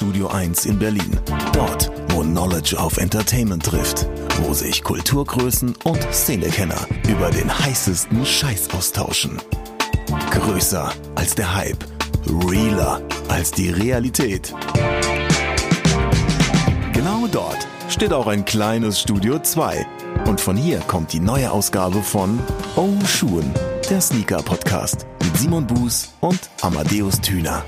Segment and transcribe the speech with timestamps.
[0.00, 1.20] Studio 1 in Berlin.
[1.52, 4.08] Dort, wo Knowledge auf Entertainment trifft.
[4.40, 9.36] Wo sich Kulturgrößen und Szenekenner über den heißesten Scheiß austauschen.
[10.30, 11.84] Größer als der Hype.
[12.26, 14.54] Realer als die Realität.
[16.94, 19.86] Genau dort steht auch ein kleines Studio 2.
[20.26, 22.38] Und von hier kommt die neue Ausgabe von
[22.74, 23.52] Oh Schuhen,
[23.90, 27.62] der Sneaker Podcast mit Simon Buß und Amadeus Thüner.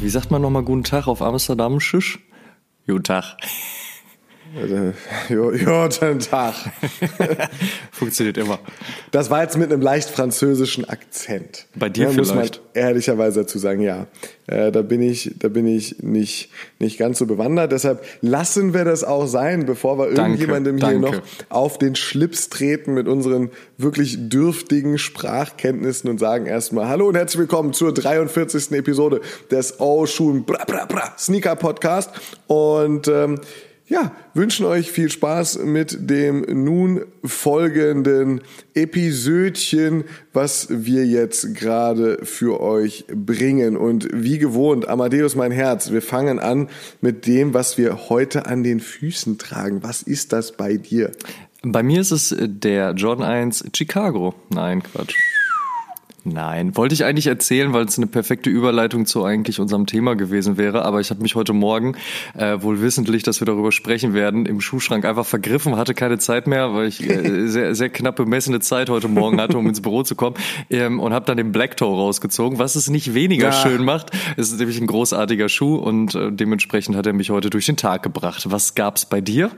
[0.00, 1.80] Wie sagt man nochmal guten Tag auf Amsterdam?
[1.80, 2.18] Schisch?
[2.86, 3.36] Guten Tag.
[5.28, 6.54] Äh, Guten Tag.
[7.92, 8.58] Funktioniert immer.
[9.10, 11.66] Das war jetzt mit einem leicht französischen Akzent.
[11.74, 12.62] Bei dir ja, muss man vielleicht?
[12.74, 14.06] ehrlicherweise dazu sagen, ja.
[14.46, 17.72] Äh, da bin ich, da bin ich nicht, nicht ganz so bewandert.
[17.72, 21.00] Deshalb lassen wir das auch sein, bevor wir Danke, irgendjemandem hier danke.
[21.00, 27.16] noch auf den Schlips treten mit unseren wirklich dürftigen Sprachkenntnissen und sagen erstmal Hallo und
[27.16, 28.72] herzlich willkommen zur 43.
[28.72, 32.10] Episode des Oh Schuhen Bra Bra Bra Sneaker Podcast.
[32.46, 33.40] Und ähm,
[33.88, 38.40] ja, wünschen euch viel Spaß mit dem nun folgenden
[38.74, 43.76] Episödchen, was wir jetzt gerade für euch bringen.
[43.76, 46.68] Und wie gewohnt, Amadeus mein Herz, wir fangen an
[47.00, 49.82] mit dem, was wir heute an den Füßen tragen.
[49.84, 51.12] Was ist das bei dir?
[51.62, 54.34] Bei mir ist es der Jordan 1 Chicago.
[54.50, 55.14] Nein, Quatsch.
[56.28, 60.56] Nein, wollte ich eigentlich erzählen, weil es eine perfekte Überleitung zu eigentlich unserem Thema gewesen
[60.56, 60.84] wäre.
[60.84, 61.94] Aber ich habe mich heute Morgen,
[62.36, 66.48] äh, wohl wissentlich, dass wir darüber sprechen werden, im Schuhschrank einfach vergriffen, hatte keine Zeit
[66.48, 70.02] mehr, weil ich äh, sehr, sehr knapp bemessene Zeit heute Morgen hatte, um ins Büro
[70.02, 70.34] zu kommen.
[70.68, 73.52] Ähm, und habe dann den Black Toe rausgezogen, was es nicht weniger Ja.
[73.52, 74.10] schön macht.
[74.36, 77.76] Es ist nämlich ein großartiger Schuh und äh, dementsprechend hat er mich heute durch den
[77.76, 78.50] Tag gebracht.
[78.50, 79.52] Was gab's bei dir?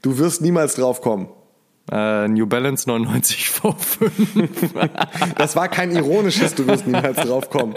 [0.00, 1.28] Du wirst niemals drauf kommen.
[1.92, 4.88] Äh, New Balance 99 V5.
[5.36, 7.74] Das war kein ironisches, du wirst niemals drauf kommen.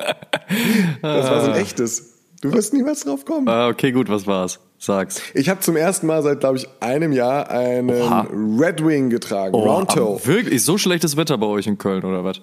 [1.02, 2.14] Das war so ein echtes.
[2.42, 3.48] Du wirst niemals drauf kommen.
[3.50, 4.60] Ah, okay, gut, was war's?
[4.78, 5.22] Sag's.
[5.34, 8.28] Ich habe zum ersten Mal seit, glaube ich, einem Jahr einen Oha.
[8.32, 9.56] Red Wing getragen.
[9.56, 10.20] Round Toe.
[10.26, 10.64] wirklich?
[10.64, 12.42] So schlechtes Wetter bei euch in Köln, oder was?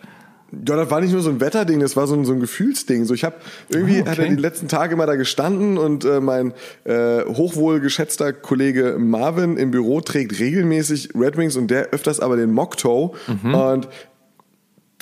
[0.69, 3.05] Ja, das war nicht nur so ein Wetterding, das war so ein, so ein Gefühlsding.
[3.07, 3.37] So, ich habe
[3.71, 4.11] irgendwie Ah, okay.
[4.11, 6.53] hat er die letzten Tage immer da gestanden und äh, mein
[6.85, 12.53] äh, hochwohlgeschätzter Kollege Marvin im Büro trägt regelmäßig Red Wings und der öfters aber den
[12.53, 13.55] Mock Toe Mhm.
[13.55, 13.89] und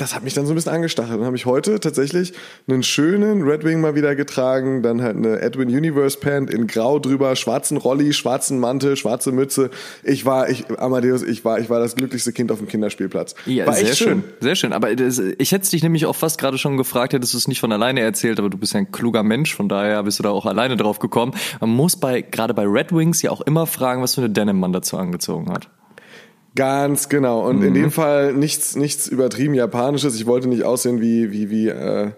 [0.00, 1.18] das hat mich dann so ein bisschen angestachelt.
[1.18, 2.32] Dann habe ich heute tatsächlich
[2.66, 6.98] einen schönen Red Wing mal wieder getragen, dann halt eine Edwin Universe Pant in Grau
[6.98, 9.70] drüber, schwarzen Rolli, schwarzen Mantel, schwarze Mütze.
[10.02, 13.34] Ich war, ich Amadeus, ich war, ich war das glücklichste Kind auf dem Kinderspielplatz.
[13.44, 14.24] Ja, war sehr echt schön.
[14.40, 14.72] Sehr schön.
[14.72, 17.60] Aber das, ich hätte dich nämlich auch fast gerade schon gefragt, hättest du es nicht
[17.60, 20.30] von alleine erzählt, aber du bist ja ein kluger Mensch, von daher bist du da
[20.30, 21.34] auch alleine drauf gekommen.
[21.60, 24.58] Man muss bei, gerade bei Red Wings ja auch immer fragen, was für eine Denim
[24.58, 25.68] man dazu angezogen hat.
[26.56, 27.48] Ganz genau.
[27.48, 27.64] Und Mhm.
[27.66, 30.16] in dem Fall nichts, nichts übertrieben Japanisches.
[30.16, 32.08] Ich wollte nicht aussehen wie, wie, wie, äh,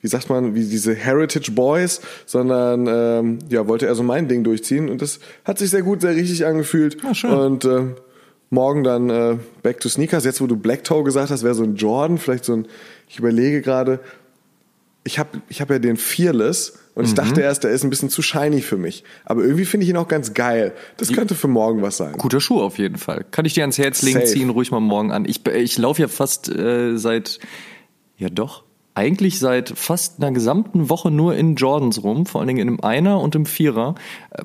[0.00, 4.44] wie sagt man, wie diese Heritage Boys, sondern ähm, ja, wollte eher so mein Ding
[4.44, 4.88] durchziehen.
[4.88, 6.98] Und das hat sich sehr gut, sehr richtig angefühlt.
[7.04, 7.30] Ah, schön.
[7.32, 7.80] Und äh,
[8.50, 10.24] morgen dann äh, Back to Sneakers.
[10.24, 12.66] Jetzt, wo du Black Toe gesagt hast, wäre so ein Jordan, vielleicht so ein,
[13.08, 13.98] ich überlege gerade,
[15.04, 17.08] ich habe ich hab ja den Fearless und Mhm.
[17.08, 19.04] ich dachte erst, der ist ein bisschen zu shiny für mich.
[19.24, 20.72] Aber irgendwie finde ich ihn auch ganz geil.
[20.96, 22.12] Das könnte für morgen was sein.
[22.16, 23.24] Guter Schuh auf jeden Fall.
[23.30, 24.32] Kann ich dir ans Herz legen, Safe.
[24.32, 25.24] ziehen ruhig mal morgen an.
[25.26, 27.38] Ich, ich laufe ja fast äh, seit,
[28.16, 28.62] ja doch,
[28.94, 32.80] eigentlich seit fast einer gesamten Woche nur in Jordans rum, vor allen Dingen in einem
[32.80, 33.96] Einer und im Vierer,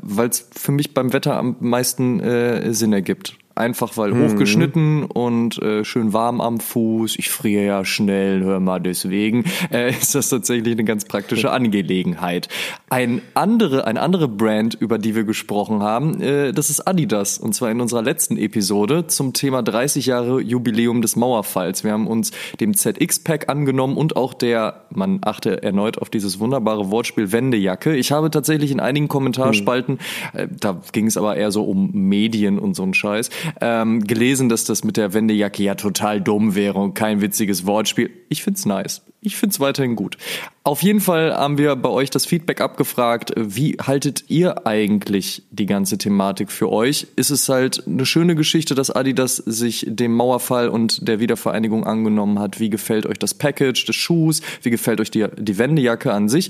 [0.01, 3.35] weil es für mich beim Wetter am meisten äh, Sinn ergibt.
[3.59, 7.17] Einfach weil hochgeschnitten und äh, schön warm am Fuß.
[7.19, 12.47] Ich friere ja schnell, hör mal, deswegen äh, ist das tatsächlich eine ganz praktische Angelegenheit.
[12.89, 17.37] Ein andere, eine andere Brand, über die wir gesprochen haben, äh, das ist Adidas.
[17.37, 21.83] Und zwar in unserer letzten Episode zum Thema 30 Jahre Jubiläum des Mauerfalls.
[21.83, 22.31] Wir haben uns
[22.61, 27.93] dem ZX-Pack angenommen und auch der, man achte erneut auf dieses wunderbare Wortspiel Wendejacke.
[27.97, 29.99] Ich habe tatsächlich in einigen Kommentarspalten,
[30.31, 33.29] äh, da ging es aber eher so um Medien und so ein Scheiß,
[33.61, 38.09] ähm, gelesen, dass das mit der Wendejacke ja total dumm wäre und kein witziges Wortspiel.
[38.29, 39.01] Ich find's nice.
[39.21, 40.17] Ich find's weiterhin gut.
[40.63, 43.33] Auf jeden Fall haben wir bei euch das Feedback abgefragt.
[43.35, 47.07] Wie haltet ihr eigentlich die ganze Thematik für euch?
[47.17, 52.39] Ist es halt eine schöne Geschichte, dass Adidas sich dem Mauerfall und der Wiedervereinigung angenommen
[52.39, 52.61] hat?
[52.61, 54.41] Wie gefällt euch das Package des Schuhs?
[54.61, 56.49] Wie gefällt euch die, die Wendejacke an sich?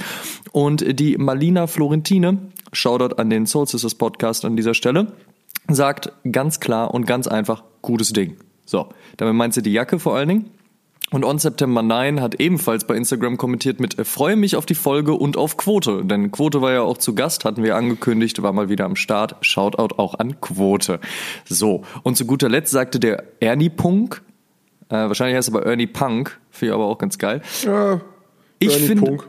[0.51, 2.37] Und die Malina Florentine,
[2.71, 5.07] Shoutout an den Soul Sisters Podcast an dieser Stelle,
[5.73, 8.37] sagt ganz klar und ganz einfach, gutes Ding.
[8.65, 10.49] So, damit meint sie die Jacke vor allen Dingen.
[11.11, 14.75] Und On September 9 hat ebenfalls bei Instagram kommentiert mit äh, Freue mich auf die
[14.75, 16.05] Folge und auf Quote.
[16.05, 19.35] Denn Quote war ja auch zu Gast, hatten wir angekündigt, war mal wieder am Start.
[19.41, 20.99] Shoutout auch an Quote.
[21.45, 24.21] So, und zu guter Letzt sagte der Ernie Punk,
[24.89, 27.41] äh, wahrscheinlich heißt er aber Ernie Punk, Finde ich aber auch ganz geil.
[27.63, 28.01] Ja,
[28.61, 29.19] Ich finde,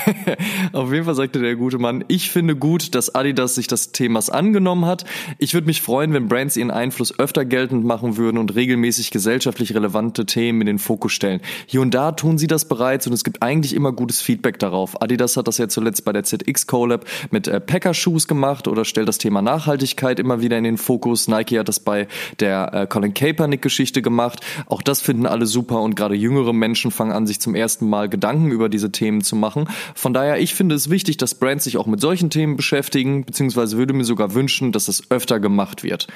[0.72, 4.30] auf jeden Fall sagte der gute Mann, ich finde gut, dass Adidas sich des Themas
[4.30, 5.04] angenommen hat.
[5.38, 9.74] Ich würde mich freuen, wenn Brands ihren Einfluss öfter geltend machen würden und regelmäßig gesellschaftlich
[9.74, 11.40] relevante Themen in den Fokus stellen.
[11.66, 15.02] Hier und da tun sie das bereits und es gibt eigentlich immer gutes Feedback darauf.
[15.02, 18.84] Adidas hat das ja zuletzt bei der ZX Collab mit äh, Packer Shoes gemacht oder
[18.84, 21.26] stellt das Thema Nachhaltigkeit immer wieder in den Fokus.
[21.26, 22.06] Nike hat das bei
[22.38, 24.46] der äh, Colin Kaepernick Geschichte gemacht.
[24.66, 28.08] Auch das finden alle super und gerade jüngere Menschen fangen an, sich zum ersten Mal
[28.08, 29.68] Gedanken über diese Themen zu machen.
[29.94, 33.76] Von daher, ich finde es wichtig, dass Brands sich auch mit solchen Themen beschäftigen, beziehungsweise
[33.78, 36.06] würde mir sogar wünschen, dass es öfter gemacht wird.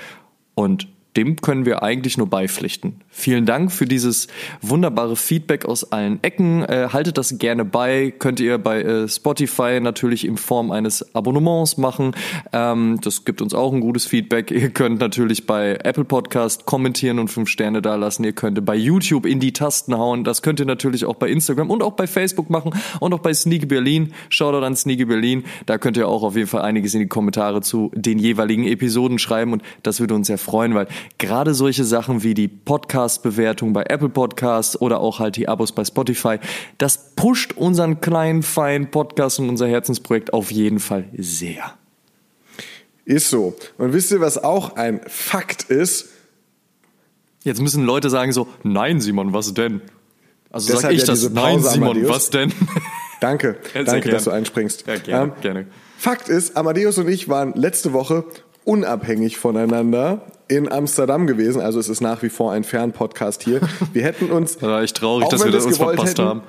[0.54, 3.00] Und dem können wir eigentlich nur beipflichten.
[3.08, 4.26] Vielen Dank für dieses
[4.60, 6.62] wunderbare Feedback aus allen Ecken.
[6.64, 8.12] Äh, haltet das gerne bei.
[8.18, 12.14] Könnt ihr bei äh, Spotify natürlich in Form eines Abonnements machen.
[12.52, 14.50] Ähm, das gibt uns auch ein gutes Feedback.
[14.50, 18.24] Ihr könnt natürlich bei Apple Podcast kommentieren und fünf Sterne dalassen.
[18.24, 20.24] Ihr könnt bei YouTube in die Tasten hauen.
[20.24, 23.32] Das könnt ihr natürlich auch bei Instagram und auch bei Facebook machen und auch bei
[23.32, 24.12] Sneaky Berlin.
[24.30, 25.44] Shoutout an Sneaky Berlin.
[25.66, 29.18] Da könnt ihr auch auf jeden Fall einiges in die Kommentare zu den jeweiligen Episoden
[29.18, 30.88] schreiben und das würde uns sehr freuen, weil
[31.18, 35.84] gerade solche Sachen wie die Podcast-Bewertung bei Apple Podcasts oder auch halt die Abos bei
[35.84, 36.38] Spotify,
[36.78, 41.74] das pusht unseren kleinen, feinen Podcast und unser Herzensprojekt auf jeden Fall sehr.
[43.04, 43.54] Ist so.
[43.78, 46.08] Und wisst ihr, was auch ein Fakt ist?
[47.42, 49.82] Jetzt müssen Leute sagen so, nein Simon, was denn?
[50.50, 52.08] Also sag Deshalb ich ja das, nein Simon, Amadeus.
[52.08, 52.52] was denn?
[53.20, 54.10] Danke, danke, gern.
[54.16, 54.86] dass du einspringst.
[54.86, 55.66] Ja, gerne, Ähm, gerne.
[55.96, 58.24] Fakt ist, Amadeus und ich waren letzte Woche
[58.64, 61.60] unabhängig voneinander in Amsterdam gewesen.
[61.60, 63.60] Also es ist nach wie vor ein Fernpodcast hier.
[63.92, 66.40] Wir hätten uns, Da war ich traurig, dass wir das uns verpasst hätten, haben.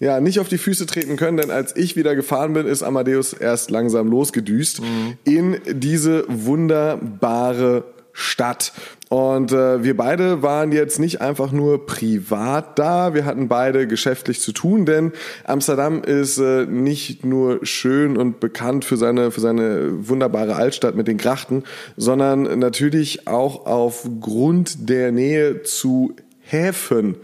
[0.00, 3.32] ja, nicht auf die Füße treten können, denn als ich wieder gefahren bin, ist Amadeus
[3.32, 5.18] erst langsam losgedüst Mhm.
[5.24, 8.72] in diese wunderbare Stadt.
[9.08, 14.40] Und äh, wir beide waren jetzt nicht einfach nur privat da, wir hatten beide geschäftlich
[14.40, 15.12] zu tun, denn
[15.44, 21.06] Amsterdam ist äh, nicht nur schön und bekannt für seine, für seine wunderbare Altstadt mit
[21.06, 21.62] den Grachten,
[21.96, 27.16] sondern natürlich auch aufgrund der Nähe zu Häfen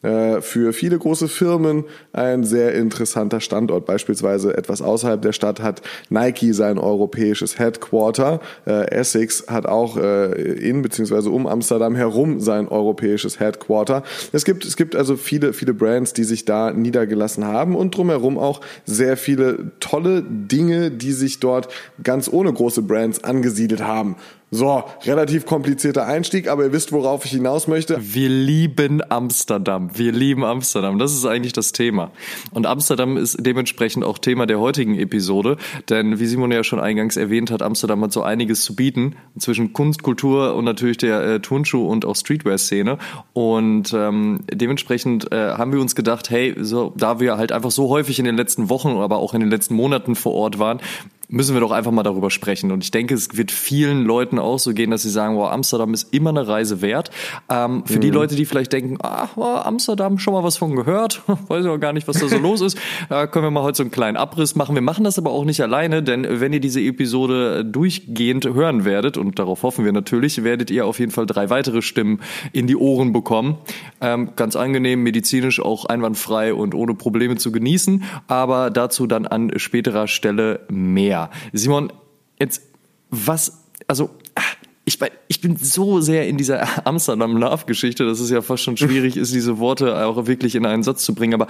[0.00, 3.84] für viele große Firmen ein sehr interessanter Standort.
[3.84, 8.40] Beispielsweise etwas außerhalb der Stadt hat Nike sein europäisches Headquarter.
[8.66, 11.28] Äh, Essex hat auch äh, in bzw.
[11.28, 14.02] um Amsterdam herum sein europäisches Headquarter.
[14.32, 18.38] Es gibt, es gibt also viele, viele Brands, die sich da niedergelassen haben und drumherum
[18.38, 21.68] auch sehr viele tolle Dinge, die sich dort
[22.02, 24.16] ganz ohne große Brands angesiedelt haben.
[24.50, 27.98] So, relativ komplizierter Einstieg, aber ihr wisst, worauf ich hinaus möchte.
[28.00, 29.90] Wir lieben Amsterdam.
[29.92, 30.98] Wir lieben Amsterdam.
[30.98, 32.12] Das ist eigentlich das Thema.
[32.50, 35.58] Und Amsterdam ist dementsprechend auch Thema der heutigen Episode.
[35.90, 39.74] Denn wie Simon ja schon eingangs erwähnt hat, Amsterdam hat so einiges zu bieten zwischen
[39.74, 42.96] Kunst, Kultur und natürlich der äh, Turnschuh- und auch Streetwear-Szene.
[43.34, 47.90] Und ähm, dementsprechend äh, haben wir uns gedacht, hey, so, da wir halt einfach so
[47.90, 50.80] häufig in den letzten Wochen, aber auch in den letzten Monaten vor Ort waren,
[51.28, 52.72] müssen wir doch einfach mal darüber sprechen.
[52.72, 55.92] Und ich denke, es wird vielen Leuten auch so gehen, dass sie sagen, wow, Amsterdam
[55.92, 57.10] ist immer eine Reise wert.
[57.50, 59.28] Ähm, für die Leute, die vielleicht denken, ah,
[59.64, 62.62] Amsterdam, schon mal was von gehört, weiß ich auch gar nicht, was da so los
[62.62, 62.78] ist,
[63.10, 64.74] äh, können wir mal heute so einen kleinen Abriss machen.
[64.74, 69.18] Wir machen das aber auch nicht alleine, denn wenn ihr diese Episode durchgehend hören werdet,
[69.18, 72.20] und darauf hoffen wir natürlich, werdet ihr auf jeden Fall drei weitere Stimmen
[72.52, 73.58] in die Ohren bekommen.
[74.00, 79.52] Ähm, ganz angenehm, medizinisch auch einwandfrei und ohne Probleme zu genießen, aber dazu dann an
[79.58, 81.17] späterer Stelle mehr.
[81.52, 81.92] Simon,
[82.38, 82.62] jetzt
[83.10, 84.42] was, also ah,
[84.84, 84.98] ich,
[85.28, 89.58] ich bin so sehr in dieser Amsterdam-Love-Geschichte, dass es ja fast schon schwierig ist, diese
[89.58, 91.34] Worte auch wirklich in einen Satz zu bringen.
[91.34, 91.46] Aber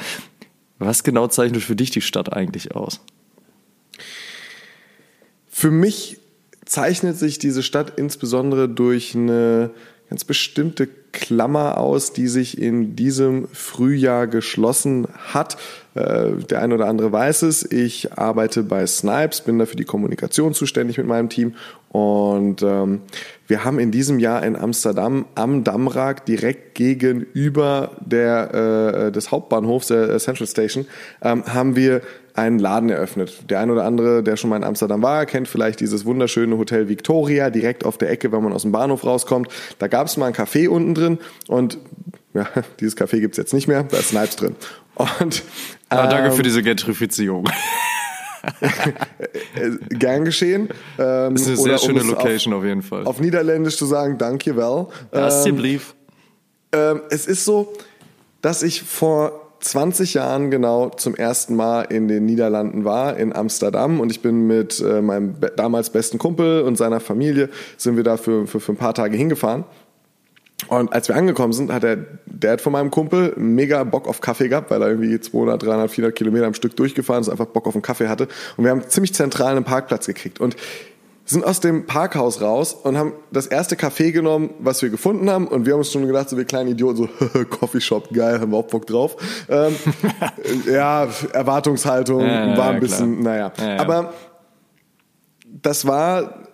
[0.78, 3.00] was genau zeichnet für dich die Stadt eigentlich aus?
[5.48, 6.18] Für mich
[6.64, 9.70] zeichnet sich diese Stadt insbesondere durch eine
[10.08, 15.56] ganz bestimmte Klammer aus, die sich in diesem Frühjahr geschlossen hat.
[15.94, 17.70] Äh, Der ein oder andere weiß es.
[17.70, 21.54] Ich arbeite bei Snipes, bin da für die Kommunikation zuständig mit meinem Team.
[21.88, 23.00] Und ähm,
[23.46, 29.88] wir haben in diesem Jahr in Amsterdam am Damrak direkt gegenüber der, äh, des Hauptbahnhofs
[29.88, 30.86] der äh, Central Station
[31.22, 32.02] ähm, haben wir
[32.38, 33.50] einen Laden eröffnet.
[33.50, 36.88] Der ein oder andere, der schon mal in Amsterdam war, kennt vielleicht dieses wunderschöne Hotel
[36.88, 39.48] Victoria direkt auf der Ecke, wenn man aus dem Bahnhof rauskommt.
[39.78, 41.18] Da gab es mal ein Café unten drin
[41.48, 41.78] und
[42.34, 42.46] ja,
[42.80, 44.56] dieses Café gibt's jetzt nicht mehr, da ist Snipes drin.
[44.94, 45.42] Und
[45.90, 47.48] Ah, danke ähm, für diese Gentrifizierung.
[49.90, 50.68] gern geschehen.
[50.98, 53.02] Ähm, Das ist eine oder sehr um schöne es Location auf, jeden Fall.
[53.02, 54.86] Auf, auf Niederländisch zu sagen, danke wel.
[55.10, 55.94] Alsjeblieft.
[56.72, 57.72] Ähm, es ist so,
[58.42, 64.00] dass ich vor 20 Jahren genau zum ersten Mal in den Niederlanden war, in Amsterdam.
[64.00, 68.16] Und ich bin mit äh, meinem damals besten Kumpel und seiner Familie, sind wir da
[68.16, 69.64] für, für, für ein paar Tage hingefahren.
[70.66, 74.48] Und als wir angekommen sind, hat der Dad von meinem Kumpel mega Bock auf Kaffee
[74.48, 77.74] gehabt, weil er irgendwie 200, 300, 400 Kilometer am Stück durchgefahren ist, einfach Bock auf
[77.74, 78.26] einen Kaffee hatte.
[78.56, 80.40] Und wir haben ziemlich zentral einen Parkplatz gekriegt.
[80.40, 80.56] Und
[81.28, 85.46] sind aus dem Parkhaus raus und haben das erste Café genommen, was wir gefunden haben.
[85.46, 88.56] Und wir haben uns schon gedacht, so wir kleinen Idioten, so Coffeeshop, geil, haben wir
[88.56, 89.16] auch Bock drauf.
[89.50, 89.74] Ähm,
[90.66, 93.34] ja, Erwartungshaltung Ja, war ein ja, bisschen, klar.
[93.34, 93.52] naja.
[93.58, 93.80] Ja, ja.
[93.80, 94.14] Aber
[95.44, 96.44] das war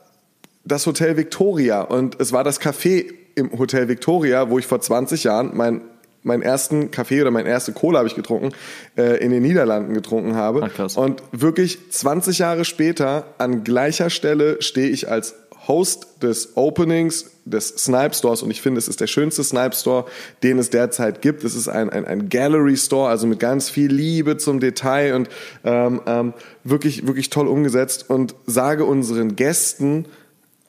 [0.64, 5.24] das Hotel Victoria und es war das Café im Hotel Victoria, wo ich vor 20
[5.24, 5.82] Jahren mein
[6.24, 8.50] meinen ersten Kaffee oder meine erste Cola habe ich getrunken,
[8.96, 10.62] äh, in den Niederlanden getrunken habe.
[10.64, 10.96] Ach, krass.
[10.96, 15.34] Und wirklich 20 Jahre später an gleicher Stelle stehe ich als
[15.68, 20.06] Host des Openings des Snipe Stores und ich finde, es ist der schönste Snipe Store,
[20.42, 21.44] den es derzeit gibt.
[21.44, 25.28] Es ist ein, ein, ein Gallery Store, also mit ganz viel Liebe zum Detail und
[25.64, 30.06] ähm, ähm, wirklich, wirklich toll umgesetzt und sage unseren Gästen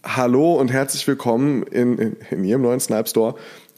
[0.08, 3.36] Hallo und herzlich willkommen in, in, in ihrem neuen Snipe Store.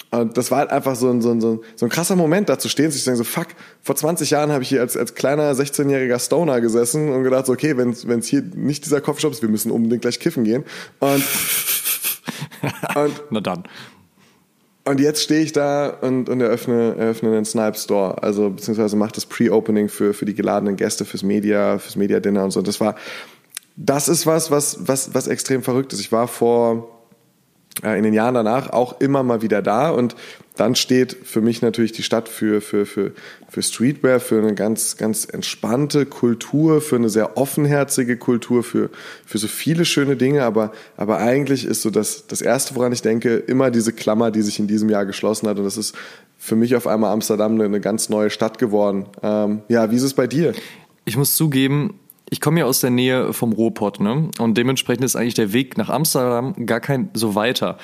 [0.10, 2.48] Und das war halt einfach so ein, so ein, so ein, so ein krasser Moment,
[2.48, 3.48] da zu stehen, sich zu sagen, so fuck,
[3.82, 7.54] vor 20 Jahren habe ich hier als, als kleiner 16-jähriger Stoner gesessen und gedacht, so,
[7.54, 10.64] okay, wenn es hier nicht dieser Coffeeshop ist, wir müssen unbedingt gleich kiffen gehen.
[11.00, 11.24] Und,
[12.96, 13.64] und Na dann.
[14.86, 19.12] und jetzt stehe ich da und, und eröffne, eröffne einen Snipe Store, also beziehungsweise mache
[19.12, 22.60] das Pre-Opening für, für die geladenen Gäste, fürs Media, fürs Media Dinner und so.
[22.60, 22.96] Und das war,
[23.76, 26.00] das ist was, was, was, was extrem verrückt ist.
[26.00, 26.97] Ich war vor
[27.84, 30.16] in den Jahren danach auch immer mal wieder da und
[30.56, 33.12] dann steht für mich natürlich die Stadt für, für, für,
[33.48, 38.90] für Streetwear, für eine ganz, ganz entspannte Kultur, für eine sehr offenherzige Kultur, für,
[39.26, 43.02] für so viele schöne Dinge, aber, aber eigentlich ist so das, das erste, woran ich
[43.02, 45.96] denke, immer diese Klammer, die sich in diesem Jahr geschlossen hat und das ist
[46.38, 49.06] für mich auf einmal Amsterdam eine, eine ganz neue Stadt geworden.
[49.22, 50.54] Ähm, ja, wie ist es bei dir?
[51.06, 54.30] Ich muss zugeben, ich komme ja aus der Nähe vom Ruhrpott, ne?
[54.40, 57.78] Und dementsprechend ist eigentlich der Weg nach Amsterdam gar kein so weiter.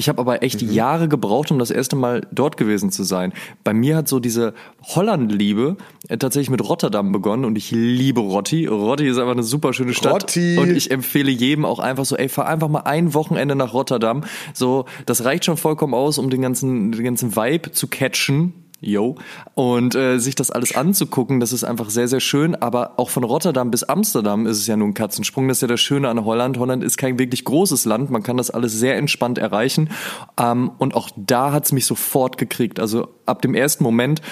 [0.00, 3.34] Ich habe aber echt Jahre gebraucht, um das erste Mal dort gewesen zu sein.
[3.64, 5.76] Bei mir hat so diese Holland-Liebe
[6.08, 8.66] äh, tatsächlich mit Rotterdam begonnen und ich liebe Rotti.
[8.66, 10.22] Rotti ist einfach eine super schöne Stadt.
[10.22, 10.56] Rotti.
[10.56, 14.24] Und ich empfehle jedem auch einfach so, ey, fahr einfach mal ein Wochenende nach Rotterdam.
[14.54, 18.54] So, das reicht schon vollkommen aus, um den ganzen, den ganzen Vibe zu catchen.
[18.80, 19.16] Yo.
[19.54, 22.54] Und äh, sich das alles anzugucken, das ist einfach sehr, sehr schön.
[22.54, 25.48] Aber auch von Rotterdam bis Amsterdam ist es ja nur ein Katzensprung.
[25.48, 26.58] Das ist ja das Schöne an Holland.
[26.58, 28.10] Holland ist kein wirklich großes Land.
[28.10, 29.90] Man kann das alles sehr entspannt erreichen.
[30.38, 32.80] Ähm, und auch da hat's mich sofort gekriegt.
[32.80, 34.22] Also ab dem ersten Moment,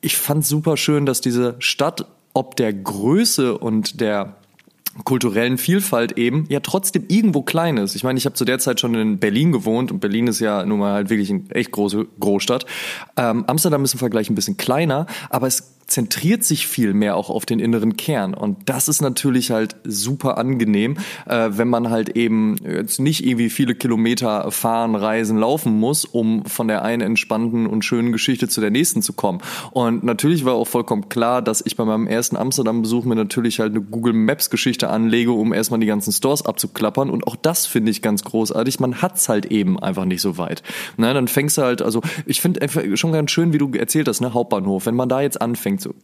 [0.00, 4.36] ich fand super schön, dass diese Stadt ob der Größe und der
[5.04, 7.94] kulturellen Vielfalt eben ja trotzdem irgendwo klein ist.
[7.94, 10.64] Ich meine, ich habe zu der Zeit schon in Berlin gewohnt und Berlin ist ja
[10.64, 12.66] nun mal halt wirklich eine echt große Großstadt.
[13.16, 17.30] Ähm, Amsterdam ist im Vergleich ein bisschen kleiner, aber es zentriert sich viel mehr auch
[17.30, 22.10] auf den inneren Kern und das ist natürlich halt super angenehm, äh, wenn man halt
[22.10, 27.66] eben jetzt nicht irgendwie viele Kilometer fahren, reisen, laufen muss, um von der einen entspannten
[27.66, 29.40] und schönen Geschichte zu der nächsten zu kommen.
[29.70, 33.72] Und natürlich war auch vollkommen klar, dass ich bei meinem ersten Amsterdam-Besuch mir natürlich halt
[33.72, 37.10] eine Google Maps-Geschichte anlege, um erstmal die ganzen Stores abzuklappern.
[37.10, 38.80] Und auch das finde ich ganz großartig.
[38.80, 40.62] Man hat's halt eben einfach nicht so weit.
[40.96, 44.20] Na, dann fängst du halt, also ich finde schon ganz schön, wie du erzählt hast,
[44.20, 45.94] ne, Hauptbahnhof, wenn man da jetzt anfängt, so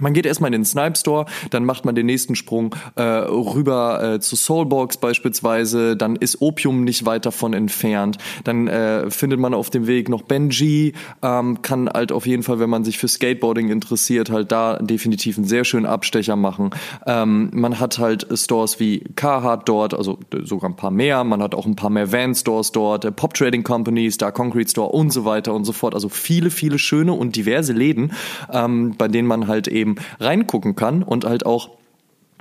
[0.00, 4.14] man geht erstmal in den Snipe Store, dann macht man den nächsten Sprung äh, rüber
[4.14, 9.54] äh, zu Soulbox beispielsweise, dann ist Opium nicht weit davon entfernt, dann äh, findet man
[9.54, 13.08] auf dem Weg noch Benji, ähm, kann halt auf jeden Fall, wenn man sich für
[13.08, 16.70] Skateboarding interessiert, halt da definitiv einen sehr schönen Abstecher machen.
[17.06, 21.54] Ähm, man hat halt Stores wie Carhartt dort, also sogar ein paar mehr, man hat
[21.54, 25.12] auch ein paar mehr Van Stores dort, äh, Pop Trading Company, Star Concrete Store und
[25.12, 25.94] so weiter und so fort.
[25.94, 28.12] Also viele, viele schöne und diverse Läden,
[28.52, 29.83] ähm, bei denen man halt eben
[30.20, 31.70] reingucken kann und halt auch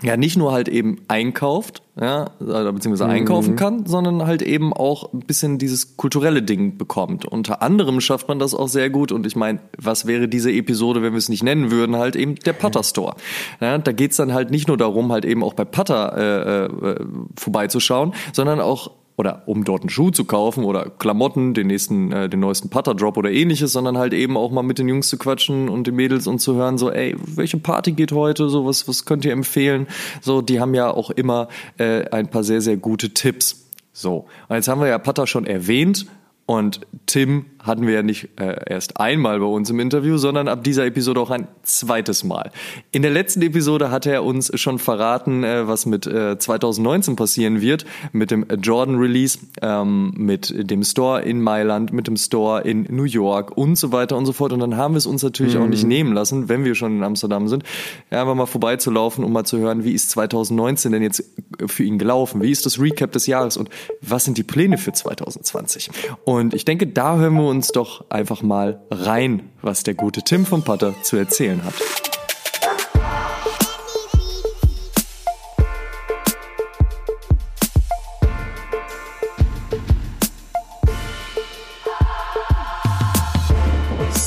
[0.02, 5.20] ja nicht nur halt eben einkauft, ja, beziehungsweise einkaufen kann, sondern halt eben auch ein
[5.20, 7.26] bisschen dieses kulturelle Ding bekommt.
[7.26, 11.04] Unter anderem schafft man das auch sehr gut und ich meine, was wäre diese Episode,
[11.04, 13.16] wenn wir es nicht nennen würden, halt eben der Putter Store.
[13.62, 17.06] Ja, da geht's dann halt nicht nur darum, halt eben auch bei Putter äh, äh,
[17.38, 22.30] vorbeizuschauen, sondern auch oder um dort einen Schuh zu kaufen oder Klamotten, den nächsten, äh,
[22.30, 25.70] den neuesten Putter-Drop oder ähnliches, sondern halt eben auch mal mit den Jungs zu quatschen
[25.70, 29.06] und den Mädels und zu hören, so, ey, welche Party geht heute, so, was, was
[29.06, 29.88] könnt ihr empfehlen?
[30.22, 33.70] So, die haben ja auch immer äh, ein paar sehr, sehr gute Tipps.
[33.92, 36.08] So, und jetzt haben wir ja Putter schon erwähnt
[36.46, 40.64] und Tim hatten wir ja nicht äh, erst einmal bei uns im Interview, sondern ab
[40.64, 42.52] dieser Episode auch ein zweites Mal.
[42.92, 47.62] In der letzten Episode hatte er uns schon verraten, äh, was mit äh, 2019 passieren
[47.62, 52.86] wird, mit dem Jordan Release, ähm, mit dem Store in Mailand, mit dem Store in
[52.90, 54.52] New York und so weiter und so fort.
[54.52, 57.04] Und dann haben wir es uns natürlich auch nicht nehmen lassen, wenn wir schon in
[57.04, 57.64] Amsterdam sind,
[58.12, 61.24] ja, einfach mal vorbeizulaufen, um mal zu hören, wie ist 2019 denn jetzt
[61.66, 62.42] für ihn gelaufen?
[62.42, 63.70] Wie ist das Recap des Jahres und
[64.02, 65.90] was sind die Pläne für 2020?
[66.26, 70.46] Und ich denke, da hören wir uns doch einfach mal rein, was der gute Tim
[70.46, 71.74] vom Putter zu erzählen hat.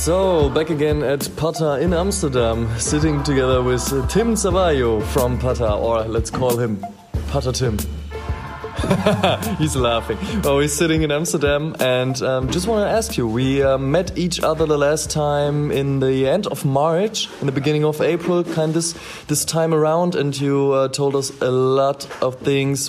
[0.07, 6.05] So, back again at Pata in Amsterdam, sitting together with Tim Savayo from Pata, or
[6.05, 6.79] let's call him
[7.29, 7.77] Pata Tim.
[9.59, 10.19] He's laughing.
[10.43, 14.19] Well, we're sitting in Amsterdam, and um, just want to ask you: we uh, met
[14.19, 18.45] each other the last time in the end of March, in the beginning of April,
[18.45, 18.95] kind of this
[19.29, 22.89] this time around, and you uh, told us a lot of things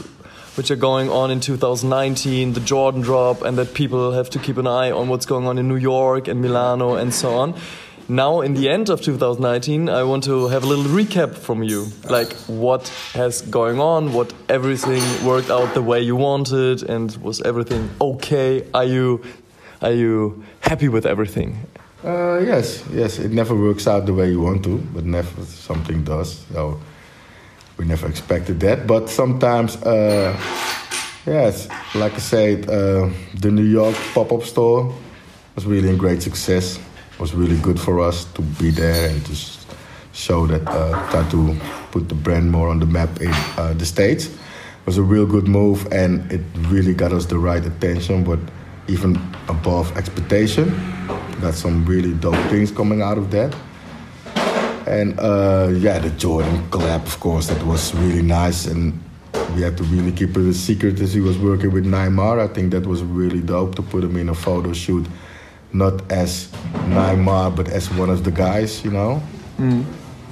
[0.58, 4.58] which are going on in 2019, the Jordan drop, and that people have to keep
[4.58, 7.54] an eye on what's going on in New York and Milano and so on.
[8.10, 11.88] Now, in the end of 2019, I want to have a little recap from you.
[12.10, 14.14] Like, what has going on?
[14.14, 16.84] What everything worked out the way you wanted?
[16.84, 18.66] And was everything okay?
[18.74, 19.22] Are you,
[19.82, 21.58] are you happy with everything?
[22.02, 23.20] Uh, yes, yes.
[23.20, 26.46] It never works out the way you want to, but never something does.
[26.54, 26.80] So
[27.76, 28.88] we never expected that.
[28.88, 30.34] But sometimes, uh,
[31.26, 34.94] yes, like I said, uh, the New York pop-up store
[35.56, 36.80] was really a great success.
[37.20, 39.36] Was really good for us to be there and to
[40.14, 41.60] show that, uh, try to
[41.92, 44.28] put the brand more on the map in uh, the States.
[44.28, 48.40] It was a real good move and it really got us the right attention, but
[48.88, 49.20] even
[49.50, 50.70] above expectation.
[51.42, 53.56] Got some really dope things coming out of that.
[54.88, 58.66] And uh, yeah, the Jordan collab, of course, that was really nice.
[58.68, 58.98] And
[59.54, 62.40] we had to really keep it a secret as he was working with Neymar.
[62.40, 65.06] I think that was really dope to put him in a photo shoot,
[65.74, 66.48] not as
[66.90, 69.22] Neymar, but as one of the guys, you know.
[69.58, 69.86] Mm.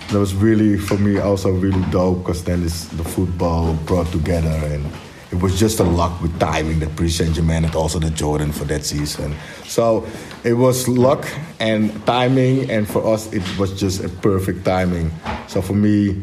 [0.10, 4.50] That was really, for me, also really dope because then it's the football brought together
[4.50, 4.86] and
[5.32, 8.51] it was just a luck with timing that Paris Saint Germain and also the Jordan
[8.51, 9.36] for that season.
[9.66, 10.07] So
[10.44, 11.27] it was luck
[11.59, 15.12] and timing, and for us it was just a perfect timing.
[15.48, 16.22] So for me,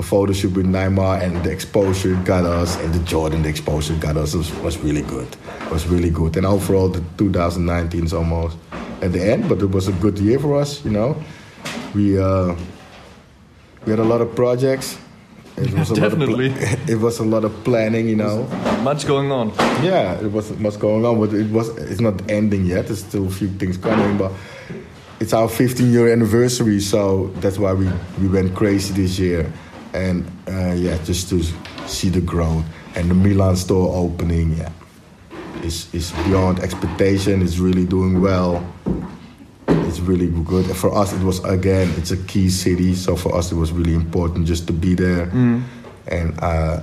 [0.00, 3.94] a photo shoot with Neymar and the exposure got us, and the Jordan the exposure
[3.96, 5.28] got us was, was really good.
[5.60, 8.56] It was really good, and overall the 2019 is almost
[9.02, 10.84] at the end, but it was a good year for us.
[10.84, 11.16] You know,
[11.94, 12.56] we uh,
[13.84, 14.98] we had a lot of projects
[15.60, 16.48] it was a Definitely.
[16.48, 18.46] Lot of it was a lot of planning, you know.
[18.82, 19.50] Much going on.
[19.84, 22.86] Yeah, it was much going on, but it was it's not ending yet.
[22.86, 24.32] There's still a few things coming, but
[25.20, 29.52] it's our 15 year anniversary, so that's why we, we went crazy this year.
[29.92, 31.42] And uh, yeah, just to
[31.86, 34.70] see the growth and the Milan store opening, yeah,
[35.62, 37.42] is is beyond expectation.
[37.42, 38.64] It's really doing well
[39.90, 40.66] it's really good.
[40.76, 43.94] For us, it was again, it's a key city, so for us, it was really
[43.94, 45.26] important just to be there.
[45.26, 45.62] Mm.
[46.06, 46.80] And uh,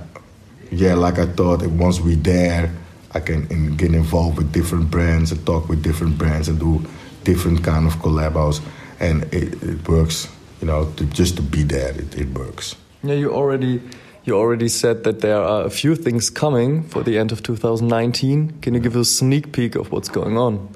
[0.70, 2.70] yeah, like I thought, once we're there,
[3.14, 6.84] I can get involved with different brands and talk with different brands and do
[7.24, 8.60] different kind of collabos,
[9.00, 10.28] and it, it works.
[10.60, 12.74] You know, to, just to be there, it, it works.
[13.02, 13.80] Yeah, you already
[14.24, 18.58] you already said that there are a few things coming for the end of 2019.
[18.60, 20.68] Can you give us a sneak peek of what's going on?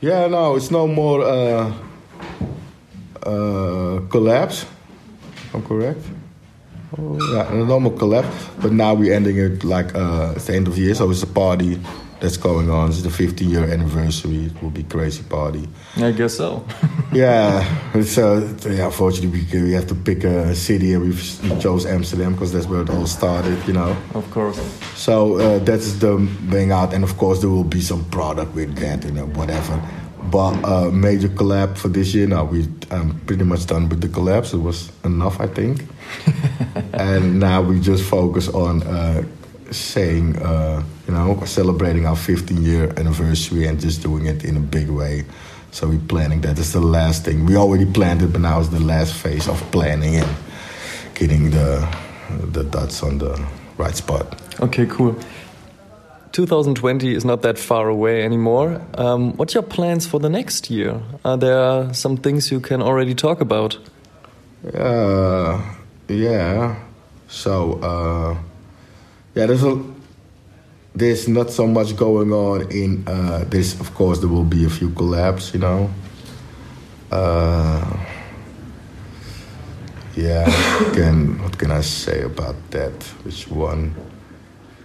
[0.00, 1.72] Yeah, no, it's no more uh,
[3.22, 4.66] uh, collapse.
[5.54, 6.00] I'm correct.
[6.98, 8.48] Oh, yeah, a normal collapse.
[8.60, 11.22] But now we're ending it like uh, it's the end of the year, so it's
[11.22, 11.78] a party
[12.20, 12.90] that's going on.
[12.90, 14.46] It's the 15 year anniversary.
[14.46, 15.68] It will be crazy party.
[15.96, 16.64] I guess so.
[17.12, 17.64] yeah,
[18.02, 22.52] so yeah, unfortunately we, we have to pick a city, and we chose Amsterdam because
[22.52, 23.66] that's where it all started.
[23.66, 23.96] You know.
[24.14, 24.60] Of course.
[24.94, 28.76] So uh, that's the main out, and of course there will be some product with
[28.76, 29.80] that, you know, whatever.
[30.30, 34.08] But uh, major collab for this year, now we I'm pretty much done with the
[34.08, 34.52] collabs.
[34.52, 35.86] It was enough, I think.
[36.92, 39.22] and now we just focus on uh,
[39.70, 44.60] saying, uh, you know, celebrating our 15 year anniversary and just doing it in a
[44.60, 45.24] big way.
[45.72, 46.58] So we're planning that.
[46.58, 47.46] It's the last thing.
[47.46, 50.36] We already planned it, but now it's the last phase of planning and
[51.14, 51.86] getting the
[52.52, 53.44] the dots on the
[53.76, 54.40] right spot.
[54.60, 55.16] Okay, cool.
[56.32, 58.80] 2020 is not that far away anymore.
[58.94, 61.00] Um, what's your plans for the next year?
[61.24, 63.78] Are there some things you can already talk about?
[64.74, 65.60] Uh,
[66.08, 66.76] yeah.
[67.28, 68.36] So, uh,
[69.40, 69.82] yeah, there's a,
[70.94, 73.80] there's not so much going on in uh, this.
[73.80, 75.88] Of course, there will be a few collabs, you know.
[77.10, 77.96] Uh,
[80.14, 80.44] yeah,
[80.92, 82.92] can what can I say about that?
[83.24, 83.94] Which one?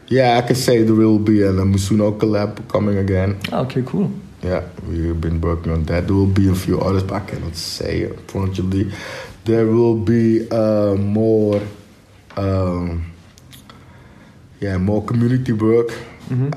[0.07, 3.37] Yeah, I can say there will be a, a Musuno collab coming again.
[3.51, 4.09] Okay, cool.
[4.41, 6.07] Yeah, we've been working on that.
[6.07, 8.93] There will be a few others, but I cannot say unfortunately.
[9.43, 11.61] There will be uh, more.
[12.37, 13.14] Um,
[14.59, 15.89] yeah, more community work.
[16.29, 16.51] Mm-hmm.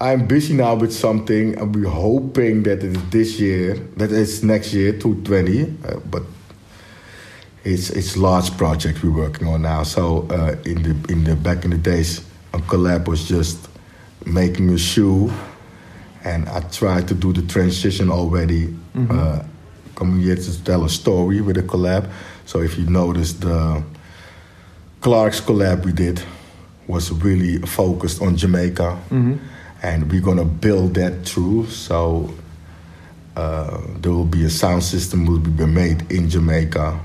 [0.00, 4.42] I'm busy now with something, and we're hoping that it is this year, that it's
[4.42, 5.62] next year, 2020.
[5.62, 6.22] Uh, but
[7.64, 9.82] it's it's large project we're working on now.
[9.82, 12.20] So uh, in the in the back in the days,
[12.52, 13.68] a collab was just
[14.24, 15.32] making a shoe,
[16.24, 18.74] and I tried to do the transition already.
[19.10, 19.42] Uh,
[19.94, 22.08] coming here to tell a story with a collab.
[22.46, 23.82] So if you notice the
[25.00, 26.22] Clark's collab we did
[26.88, 28.98] was really focused on Jamaica,
[29.82, 31.66] and we're gonna build that through.
[31.66, 32.32] So
[33.36, 36.98] uh, there will be a sound system will be made in Jamaica.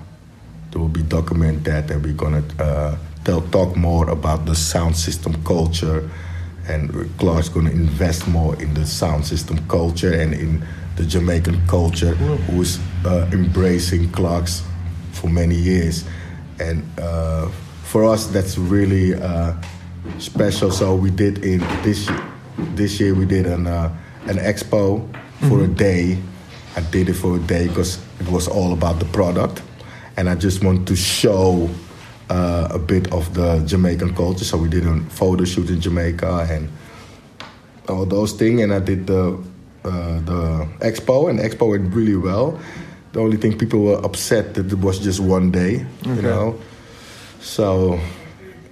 [0.71, 4.95] There will be document that, and we're gonna uh, tell talk more about the sound
[4.95, 6.10] system culture.
[6.67, 12.15] And Clark's gonna invest more in the sound system culture and in the Jamaican culture,
[12.47, 14.63] who's uh, embracing Clark's
[15.12, 16.06] for many years.
[16.60, 17.49] And uh,
[17.93, 19.53] for us, that's really uh,
[20.17, 20.71] special.
[20.71, 22.10] So we did in this
[22.73, 23.93] this year we did an uh,
[24.25, 25.06] an expo
[25.47, 26.17] for a day.
[26.75, 29.62] I did it for a day because it was all about the product,
[30.17, 31.69] and I just want to show
[32.34, 34.43] uh, a bit of the Jamaican culture.
[34.43, 36.73] So we did a photo shoot in Jamaica and
[37.88, 39.38] all those things, and I did the
[39.86, 42.58] uh, the expo, and the expo went really well.
[43.13, 46.58] The only thing people were upset that it was just one day, you know.
[47.43, 47.99] So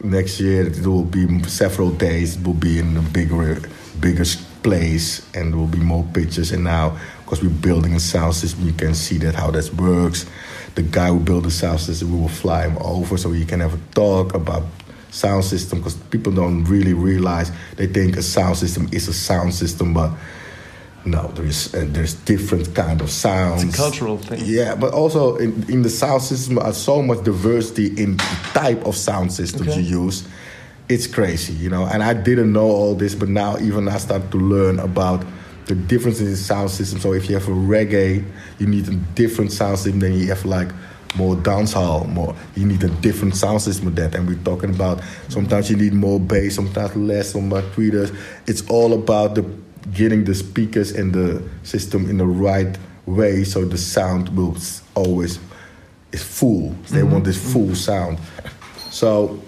[0.02, 2.38] next year it will be several days.
[2.38, 3.62] It will be in a bigger,
[4.00, 4.24] bigger
[4.64, 6.54] place, and there will be more pictures.
[6.54, 10.26] And now, because we're building a sound system, you can see that how that works.
[10.76, 13.60] The guy who built the sound system, we will fly him over so he can
[13.60, 14.64] have a talk about
[15.10, 15.80] sound system.
[15.80, 20.12] Because people don't really realize they think a sound system is a sound system, but
[21.06, 23.64] no, there is uh, there's different kind of sounds.
[23.64, 24.42] It's a cultural thing.
[24.44, 28.86] Yeah, but also in, in the sound system, there's so much diversity in the type
[28.86, 29.82] of sound systems Okay.
[29.82, 30.28] you use.
[30.90, 31.86] It's crazy, you know.
[31.86, 35.24] And I didn't know all this, but now even I start to learn about
[35.66, 37.02] the differences in sound systems.
[37.02, 38.26] So if you have a reggae,
[38.60, 40.70] you need a different sound system than you have like
[41.16, 44.14] more dancehall, more you need a different sound system with that.
[44.16, 48.16] And we're talking about sometimes you need more bass, sometimes less, sometimes tweeters.
[48.48, 49.44] It's all about the
[49.94, 54.56] getting the speakers and the system in the right way so the sound will
[54.96, 55.40] always
[56.12, 56.76] is full.
[56.90, 58.20] They want this full sound.
[58.90, 59.42] So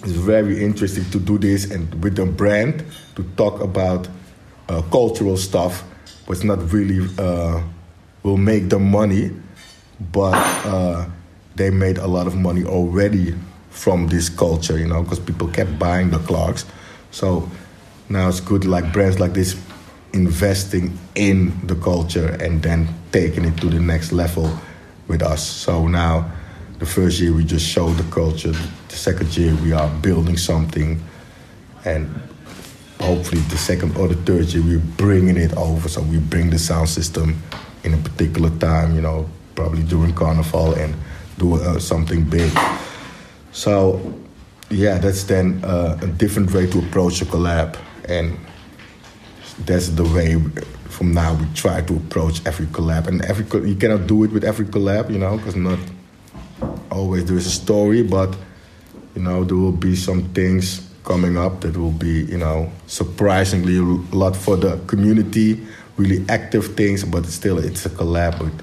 [0.00, 2.84] it's very interesting to do this and with the brand
[3.16, 4.08] to talk about
[4.68, 5.84] uh, cultural stuff,
[6.26, 7.62] but it's not really uh,
[8.22, 9.30] will make them money,
[10.12, 10.34] but
[10.66, 11.06] uh,
[11.56, 13.34] they made a lot of money already
[13.70, 16.64] from this culture, you know, because people kept buying the clocks.
[17.10, 17.48] So
[18.08, 19.56] now it's good, like brands like this,
[20.12, 24.50] investing in the culture and then taking it to the next level
[25.08, 25.44] with us.
[25.46, 26.30] So now,
[26.78, 28.52] the first year we just showed the culture.
[28.52, 31.02] The second year we are building something,
[31.84, 32.08] and
[33.00, 35.88] hopefully the second or the third year we're bringing it over.
[35.88, 37.42] So we bring the sound system
[37.84, 40.94] in a particular time, you know, probably during Carnival and
[41.38, 42.50] do uh, something big.
[43.52, 44.00] So
[44.70, 47.76] yeah, that's then uh, a different way to approach a collab,
[48.08, 48.38] and
[49.64, 50.36] that's the way
[50.88, 53.06] from now we try to approach every collab.
[53.06, 55.78] And every you cannot do it with every collab, you know, because not
[56.90, 58.36] always there is a story, but
[59.14, 63.76] you know there will be some things coming up that will be you know surprisingly
[63.76, 63.82] a
[64.14, 65.60] lot for the community,
[65.96, 68.62] really active things, but still it's a collab with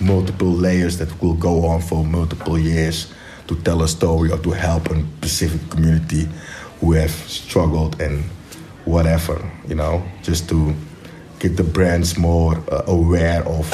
[0.00, 3.12] multiple layers that will go on for multiple years
[3.46, 6.28] to tell a story or to help a specific community
[6.80, 8.24] who have struggled and
[8.84, 10.74] whatever, you know, just to
[11.38, 13.66] get the brands more uh, aware of,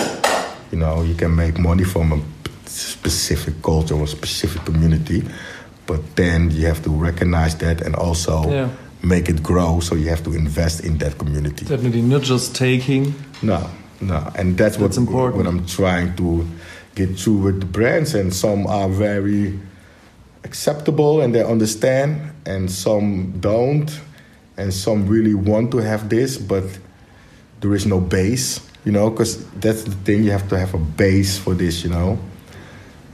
[0.73, 2.21] you know, you can make money from a
[2.67, 5.23] specific culture or specific community,
[5.87, 8.69] but then you have to recognize that and also Yeah.
[9.03, 9.81] make it grow.
[9.81, 11.65] So you have to invest in that community.
[11.65, 13.15] Definitely not just taking.
[13.43, 13.61] No,
[14.01, 15.37] no, and that's, what important.
[15.37, 16.47] what I'm trying to
[16.95, 19.59] get through with the brands, and some are very
[20.45, 23.91] acceptable and they understand, and some don't,
[24.59, 26.65] and some really want to have this, but
[27.61, 30.25] there is no base, you know, because that's the thing.
[30.25, 32.19] You have to have a base for this, you know,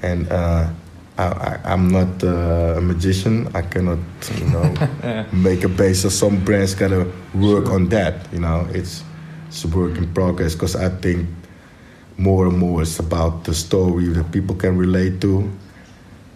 [0.02, 0.28] and.
[0.30, 0.70] Uh,
[1.16, 3.48] I, I, I'm not uh, a magician.
[3.54, 3.98] I cannot,
[4.36, 6.02] you know, make a base.
[6.02, 8.26] So some brands gotta work on that.
[8.32, 9.04] You know, it's
[9.46, 11.28] it's a work in progress because I think
[12.16, 15.48] more and more it's about the story that people can relate to,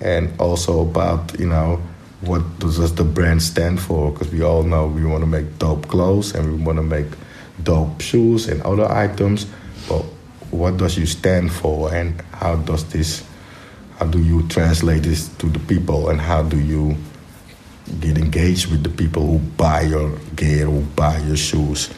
[0.01, 1.83] and also about you know
[2.21, 4.11] what does the brand stand for?
[4.11, 7.07] Because we all know we want to make dope clothes and we want to make
[7.63, 9.47] dope shoes and other items,
[9.89, 10.03] but
[10.51, 13.25] what does you stand for and how does this?
[13.99, 16.97] How do you translate this to the people and how do you
[18.01, 21.91] get engaged with the people who buy your gear, who buy your shoes.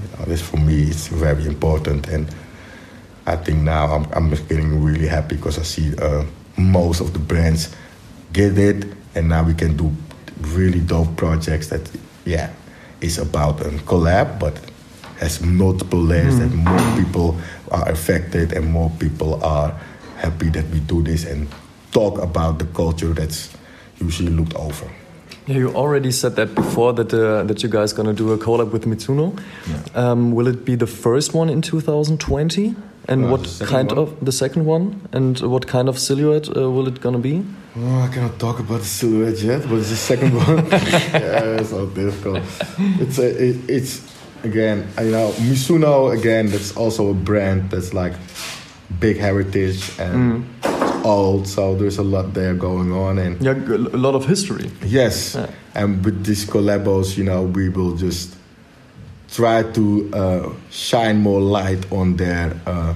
[0.00, 2.28] You know, this for me is very important, and
[3.26, 6.24] I think now I'm, I'm getting really happy because I see uh,
[6.56, 7.74] most of the brands
[8.32, 9.92] get it, and now we can do
[10.40, 11.90] really dope projects that,
[12.24, 12.50] yeah,
[13.00, 14.58] is about a collab, but
[15.18, 17.36] has multiple layers that more people
[17.70, 19.72] are affected and more people are
[20.16, 21.48] happy that we do this and
[21.92, 23.50] talk about the culture that's
[24.00, 24.90] usually looked over.
[25.46, 28.70] Yeah, you already said that before that uh, that you guys gonna do a collab
[28.70, 29.36] with Mitsuno.
[29.94, 32.74] Um, will it be the first one in 2020?
[33.08, 33.98] And Uh, what kind one.
[33.98, 35.00] of the second one?
[35.12, 37.42] And what kind of silhouette uh, will it gonna be?
[37.76, 40.66] Oh, I cannot talk about the silhouette yet, but it's the second one.
[40.70, 42.42] yeah, it's so difficult.
[43.00, 44.00] It's a, it, it's
[44.44, 46.46] again, you know, Misuno again.
[46.48, 48.14] That's also a brand that's like
[49.00, 51.48] big heritage and it's old.
[51.48, 53.54] So there's a lot there going on, and Yeah,
[53.94, 54.70] a lot of history.
[54.86, 55.46] yes, Yeah.
[55.74, 58.36] and with these collabos, you know, we will just
[59.32, 62.94] try to uh, shine more light on their uh,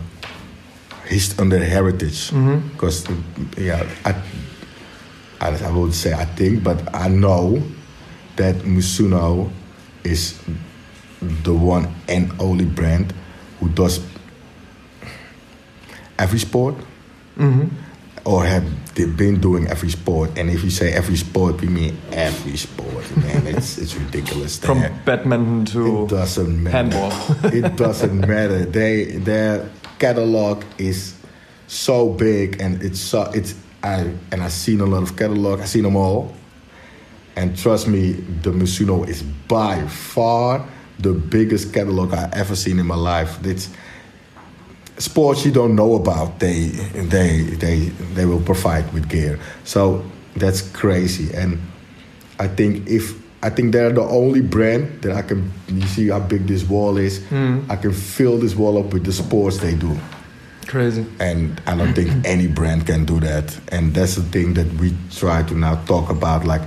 [1.09, 2.31] hist- on their heritage.
[2.73, 3.07] Because
[3.57, 4.15] yeah I,
[5.41, 7.63] I I would say I think but I know
[8.37, 9.49] that Musuno
[10.05, 10.39] is
[11.21, 13.13] the one and only brand
[13.61, 14.01] who does
[16.19, 16.75] every sport
[18.25, 18.65] or have
[18.97, 23.05] they been doing every sport and if you say every sport we mean every sport
[23.19, 26.77] man it's it's ridiculous From badminton to it doesn't matter.
[26.77, 27.13] handball.
[27.61, 28.65] it doesn't matter.
[28.65, 31.15] They their catalog is
[31.69, 35.61] so big and it's so it's I and I've seen a lot of catalog.
[35.61, 36.33] I've seen them all,
[37.37, 40.67] and trust me, the Mizuno is by far
[40.99, 43.45] the biggest catalog I've ever seen in my life.
[43.47, 43.69] It's
[44.99, 46.39] sports you don't know about.
[46.39, 47.79] They they they
[48.15, 49.39] they will provide with gear.
[49.65, 50.05] So
[50.37, 51.35] that's crazy.
[51.35, 51.59] And
[52.39, 55.53] I think if I think they're the only brand that I can.
[55.69, 57.25] You see how big this wall is.
[57.27, 57.61] Hmm.
[57.69, 59.97] I can fill this wall up with the sports they do.
[60.67, 61.07] Crazy.
[61.21, 63.59] And I don't think any brand can do that.
[63.69, 66.45] And that's the thing that we try to now talk about.
[66.45, 66.63] Like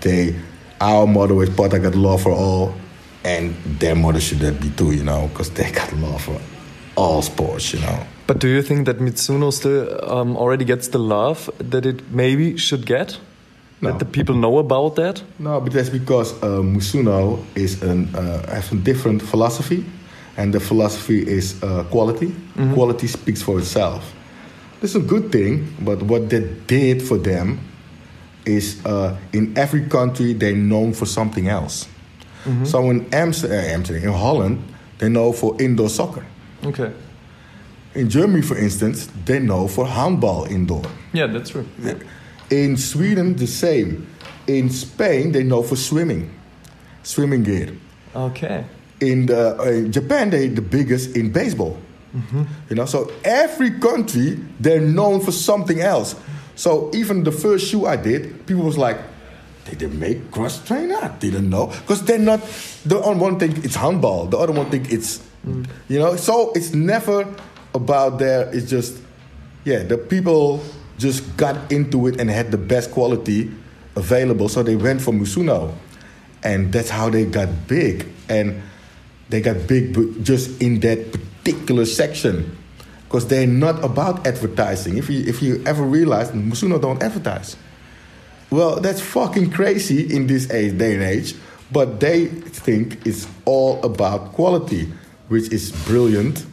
[0.00, 0.34] they,
[0.80, 2.74] our motto is "But I got love for all,"
[3.24, 4.92] and their motto should that be too.
[4.92, 6.40] You know, because they got love for
[6.96, 7.72] all sports.
[7.72, 7.98] You know.
[8.26, 12.56] But do you think that Mitsuno still um, already gets the love that it maybe
[12.56, 13.18] should get?
[13.80, 13.90] No.
[13.90, 15.22] That the people know about that?
[15.38, 19.84] No, but that's because uh, Musuno is an uh, has a different philosophy,
[20.36, 22.34] and the philosophy is uh, quality.
[22.74, 24.14] Quality speaks for itself.
[24.80, 27.58] This is a good thing, but what they did for them
[28.46, 31.88] is uh, in every country they're known for something else.
[32.64, 34.62] So in Amsterdam, Amsterdam, in Holland,
[34.98, 36.24] they know for indoor soccer.
[36.66, 36.92] Okay.
[37.94, 40.82] In Germany, for instance, they know for handball indoor.
[41.12, 41.66] Yeah, that's true.
[42.50, 44.06] In Sweden, the same.
[44.46, 46.30] In Spain, they know for swimming,
[47.02, 47.72] swimming gear.
[48.14, 48.64] Okay.
[49.00, 51.78] In the, uh, Japan, they're the biggest in baseball.
[52.70, 56.16] You know, so every country they're known for something else.
[56.54, 58.96] So even the first shoe I did, people was like,
[59.66, 62.40] they "Did they make cross trainer?" I didn't know because they're not.
[62.86, 65.66] The on one thing it's handball, the other one think it's, Mm.
[65.88, 66.16] you know.
[66.16, 67.26] So it's never
[67.74, 68.52] about there.
[68.52, 69.00] It's just,
[69.64, 70.62] yeah, the people
[70.98, 73.50] just got into it and had the best quality
[73.94, 75.74] available, so they went for Musuno,
[76.42, 78.06] and that's how they got big.
[78.28, 78.62] And
[79.28, 82.56] they got big just in that particular section
[83.04, 84.98] because they're not about advertising.
[84.98, 87.56] If you if you ever realize Musuno don't advertise,
[88.50, 91.34] well, that's fucking crazy in this age, day and age.
[91.72, 94.92] But they think it's all about quality,
[95.28, 96.46] which is brilliant,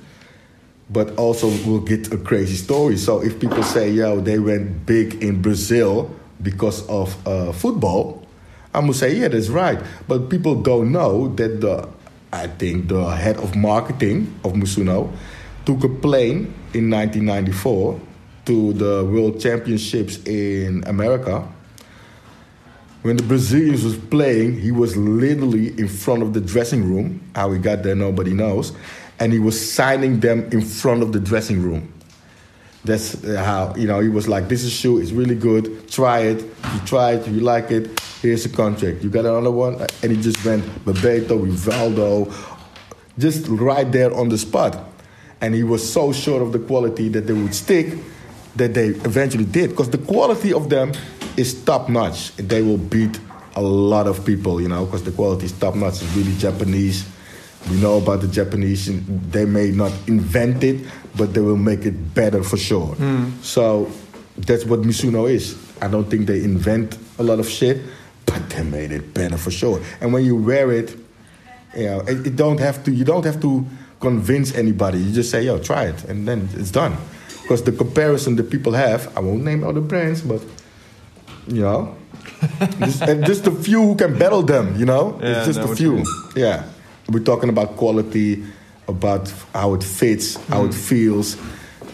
[0.89, 2.97] but also will get a crazy story.
[2.97, 8.27] So if people say, yo, they went big in Brazil because of uh, football,
[8.73, 9.79] I must say, yeah, that's right.
[10.07, 11.87] But people don't know that the,
[12.31, 15.11] I think the head of marketing of Musuno
[15.65, 17.99] took a plane in 1994
[18.45, 21.47] to the World Championships in America.
[23.03, 27.19] When the Brazilians was playing, he was literally in front of the dressing room.
[27.35, 28.71] How he got there, nobody knows.
[29.19, 31.93] And he was signing them in front of the dressing room.
[32.85, 36.19] That's uh, how, you know, he was like, this is shoe, it's really good, try
[36.19, 36.43] it.
[36.43, 39.03] You try it, you like it, here's a contract.
[39.03, 39.81] You got another one?
[39.81, 42.33] Uh, and he just went Bebeto, Rivaldo,
[43.19, 44.77] just right there on the spot.
[45.41, 47.97] And he was so sure of the quality that they would stick
[48.55, 49.71] that they eventually did.
[49.71, 50.93] Because the quality of them
[51.37, 52.35] is top notch.
[52.37, 53.19] They will beat
[53.55, 56.01] a lot of people, you know, because the quality is top notch.
[56.01, 57.05] It's really Japanese.
[57.69, 58.89] We know about the Japanese.
[59.29, 62.87] They may not invent it, but they will make it better for sure.
[62.95, 63.31] Hmm.
[63.41, 63.89] So
[64.37, 65.57] that's what Misuno is.
[65.81, 67.81] I don't think they invent a lot of shit,
[68.25, 69.81] but they made it better for sure.
[70.01, 70.97] And when you wear it,
[71.75, 72.91] you know, it, it don't have to.
[72.91, 73.65] You don't have to
[73.99, 74.99] convince anybody.
[74.99, 76.97] You just say, "Yo, try it," and then it's done.
[77.41, 80.41] Because the comparison that people have, I won't name other brands, but
[81.47, 81.95] you know,
[82.79, 84.75] just, and just a few who can battle them.
[84.77, 86.03] You know, Yeah, it's just I know a few.
[86.35, 86.63] Yeah,
[87.09, 88.43] we're talking about quality,
[88.87, 91.37] about how it fits, how it feels.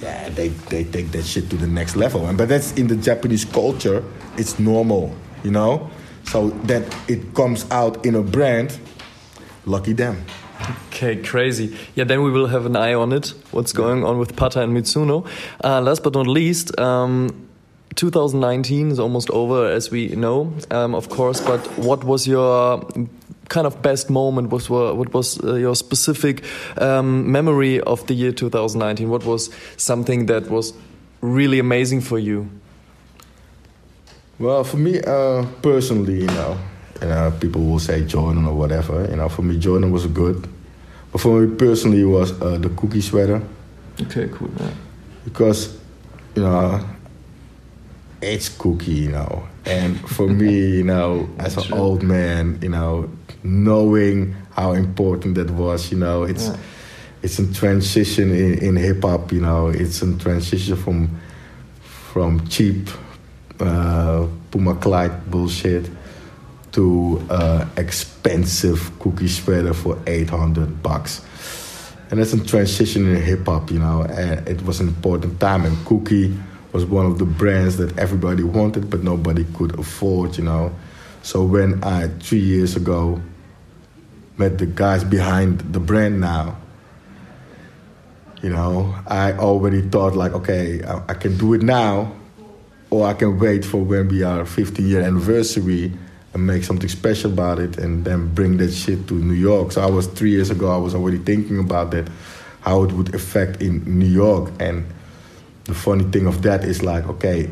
[0.02, 2.26] Yeah, they, they take that shit to the next level.
[2.28, 4.04] And but that's in the Japanese culture,
[4.38, 5.90] it's normal, you know?
[6.24, 8.80] So that it comes out in a brand,
[9.66, 10.24] lucky them.
[10.88, 11.76] Okay, crazy.
[11.96, 13.34] Yeah, then we will have an eye on it.
[13.52, 15.28] What's going on with Pata and Mitsuno?
[15.64, 17.49] Uh, last but not least, um,
[17.95, 21.41] 2019 is almost over, as we know, um, of course.
[21.41, 22.82] But what was your
[23.49, 24.49] kind of best moment?
[24.52, 26.43] Was what was uh, your specific
[26.78, 29.10] um, memory of the year 2019?
[29.10, 30.73] What was something that was
[31.21, 32.49] really amazing for you?
[34.38, 36.58] Well, for me uh, personally, you know,
[37.02, 39.06] you know, people will say Jordan or whatever.
[39.10, 40.47] You know, for me, Jordan was good.
[41.12, 43.41] But for me personally, it was uh, the cookie sweater.
[44.02, 44.49] Okay, cool.
[44.60, 44.71] Yeah.
[45.25, 45.78] because
[46.36, 46.80] you know
[48.21, 51.77] it's cookie you know and for me you know as an True.
[51.77, 53.10] old man you know
[53.43, 56.58] knowing how important that was you know it's Yeah.
[57.23, 61.10] it's a transition in, in hip-hop you know it's a transition from
[61.82, 62.89] from cheap
[63.60, 65.89] uh, Puma Clyde bullshit
[66.71, 71.21] to uh, expensive cookie spreader for 800 bucks
[72.12, 74.01] and that's a transition in hip hop, you know.
[74.01, 76.36] And it was an important time, and Cookie
[76.71, 80.75] was one of the brands that everybody wanted, but nobody could afford, you know.
[81.21, 83.21] So when I three years ago
[84.38, 86.58] met the guys behind the brand now,
[88.41, 92.13] you know, I already thought like, okay, I, I can do it now,
[92.89, 95.91] or I can wait for when we are 50 year anniversary
[96.34, 99.71] and make something special about it and then bring that shit to New York.
[99.71, 102.08] So I was three years ago, I was already thinking about that,
[102.62, 104.51] how it would affect in New York.
[104.60, 104.86] And
[105.69, 107.47] the funny thing of that is like, okay,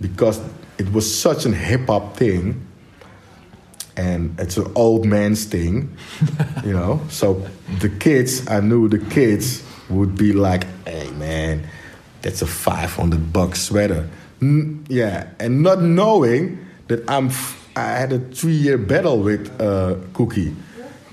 [0.00, 0.40] because
[0.78, 2.66] it was such a hip hop thing
[3.96, 5.94] and it's an old man's thing,
[6.64, 7.00] you know.
[7.10, 7.44] So
[7.80, 11.66] the kids, I knew the kids would be like, "Hey man,
[12.22, 14.08] that's a five hundred buck sweater."
[14.40, 19.50] N- yeah, and not knowing that I'm, f- I had a three year battle with
[19.60, 20.54] uh, Cookie,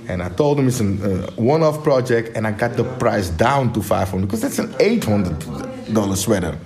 [0.07, 3.29] and I told him it's a uh, one off project, and I got the price
[3.29, 5.37] down to five hundred because that's an eight hundred
[5.93, 6.57] dollar sweater.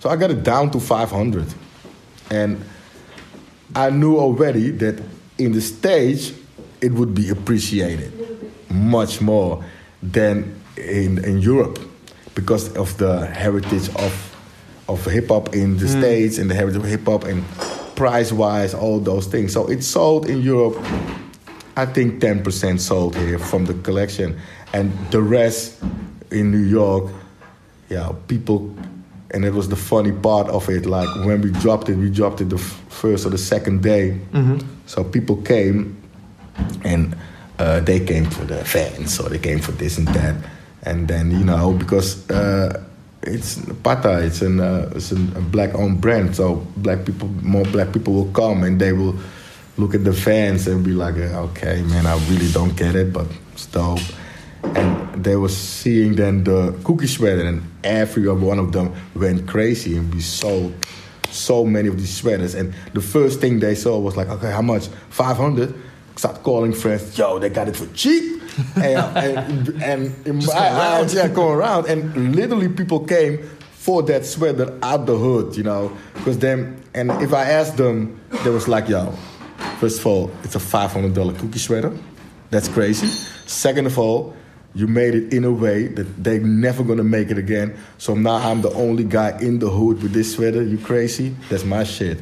[0.00, 1.46] So I got it down to five hundred,
[2.30, 2.62] and
[3.74, 5.02] I knew already that
[5.38, 6.34] in the stage
[6.80, 8.12] it would be appreciated
[8.70, 9.64] much more
[10.02, 11.78] than in, in Europe
[12.34, 14.24] because of the heritage of
[14.88, 15.98] of hip hop in the hmm.
[16.00, 17.44] states and the heritage of hip hop and
[17.94, 19.52] price wise all those things.
[19.52, 20.76] So it sold in Europe.
[21.76, 24.38] I think ten percent sold here from the collection,
[24.72, 25.82] and the rest
[26.30, 27.12] in New York.
[27.88, 28.74] Yeah, people
[29.30, 30.86] and it was the funny part of it.
[30.86, 34.18] Like when we dropped it, we dropped it the f- first or the second day.
[34.86, 35.96] So people came,
[36.84, 37.14] and
[37.58, 40.34] uh, they came for the fans, or they came for this and that,
[40.82, 42.82] and then you know because uh,
[43.22, 47.92] it's Pata, it's an uh, it's an, a black-owned brand, so black people, more black
[47.92, 49.14] people will come, and they will
[49.76, 53.26] look at the fans and be like, okay, man, I really don't get it, but
[53.52, 54.00] it's dope
[54.62, 59.96] and they were seeing then the cookie sweater and every one of them went crazy
[59.96, 60.74] and we sold
[61.30, 62.54] so many of these sweaters.
[62.54, 64.88] And the first thing they saw was like okay how much?
[65.10, 65.74] 500
[66.16, 68.34] start calling friends yo they got it for cheap.
[68.74, 71.86] And, and, and my eyes yeah going around.
[71.86, 77.10] And literally people came for that sweater out the hood you know because then and
[77.22, 79.12] if i asked them they was like yo
[79.78, 81.92] first of all it's a $500 cookie sweater.
[82.50, 83.06] That's crazy.
[83.46, 84.34] Second of all,
[84.74, 87.76] you made it in a way that they're never gonna make it again.
[87.98, 90.62] So now I'm the only guy in the hood with this sweater.
[90.62, 91.34] You crazy?
[91.48, 92.18] That's my shit.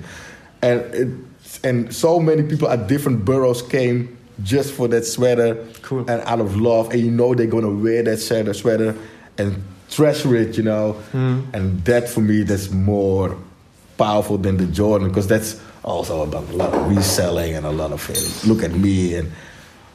[0.62, 1.08] And it,
[1.64, 6.08] and so many people at different boroughs came just for that sweater Cool.
[6.10, 6.90] and out of love.
[6.90, 8.94] And you know they're gonna wear that sweater, sweater
[9.38, 10.56] and treasure it.
[10.56, 11.42] You know, hmm.
[11.52, 13.36] and that for me that's more
[13.98, 17.92] powerful than the Jordan because that's also about a lot of reselling and a lot
[17.92, 19.32] of hey, look at me and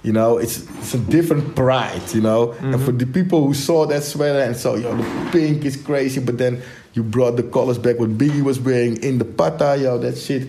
[0.03, 2.53] you know it's it's a different pride you know?
[2.53, 6.19] And for the people who saw that sweater and saw yo the pink is crazy
[6.19, 6.61] but then
[6.93, 10.47] you brought the colors back what Biggie was wearing in the pata yo that shit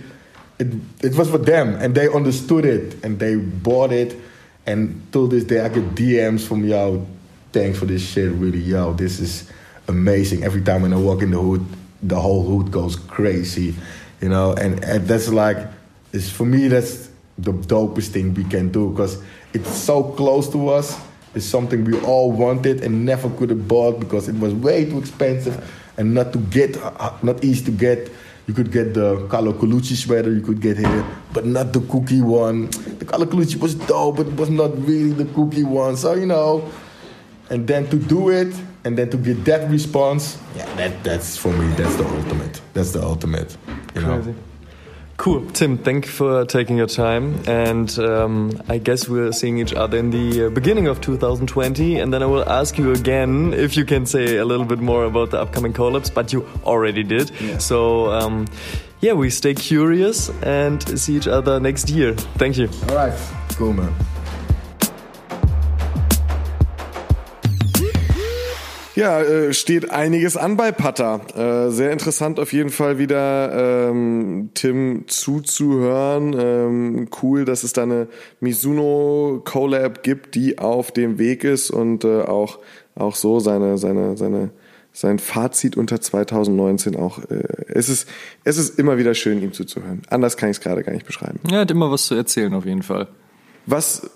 [0.59, 0.69] it
[1.03, 4.19] it was for them and they understood it and they bought it.
[4.65, 7.07] And till this day I get DMs from yo
[7.53, 9.51] thanks for this shit really yo this is
[9.89, 10.45] amazing.
[10.45, 11.65] Every time when I walk in the hood
[12.03, 13.75] the whole hood goes crazy
[14.21, 14.53] you know?
[14.53, 15.59] And, and that's like
[16.13, 19.21] it's for me that's the dopest thing we can do because
[19.53, 21.01] it's so close to us.
[21.35, 24.99] It's something we all wanted and never could have bought because it was way too
[24.99, 25.65] expensive
[25.97, 28.11] and not to get, uh, not easy to get.
[28.47, 32.21] You could get the Carlo Colucci sweater you could get here, but not the cookie
[32.21, 32.67] one.
[32.99, 35.97] The Carlo Colucci was dope, but it was not really the cookie one.
[35.97, 36.69] So you know,
[37.51, 38.53] and then to do it
[38.85, 41.73] and then to get that response, yeah, that that's for me.
[41.77, 42.61] That's the ultimate.
[42.75, 43.57] That's the ultimate.
[43.95, 44.35] You know.
[45.17, 45.49] Cool.
[45.51, 47.39] Tim, thank you for taking your time.
[47.47, 52.01] And um, I guess we're seeing each other in the uh, beginning of 2020.
[52.01, 55.05] And then I will ask you again if you can say a little bit more
[55.05, 57.31] about the upcoming collabs, but you already did.
[57.41, 57.59] Yeah.
[57.59, 58.47] So, um,
[59.01, 62.15] yeah, we stay curious and see each other next year.
[62.15, 62.69] Thank you.
[62.89, 63.13] All right.
[63.51, 63.95] Cool, man.
[68.95, 71.21] Ja, äh, steht einiges an bei Pata.
[71.35, 76.37] Äh, sehr interessant auf jeden Fall wieder ähm, Tim zuzuhören.
[76.39, 78.09] Ähm, cool, dass es da eine
[78.41, 82.59] Mizuno Collab gibt, die auf dem Weg ist und äh, auch
[82.95, 84.51] auch so seine seine seine
[84.93, 87.19] sein Fazit unter 2019 auch.
[87.31, 88.07] Äh, es ist
[88.45, 90.03] es ist immer wieder schön ihm zuzuhören.
[90.11, 91.41] Anders kann ich es gerade gar nicht beschreiben.
[91.51, 93.09] Er hat immer was zu erzählen auf jeden Fall.
[93.65, 94.11] Was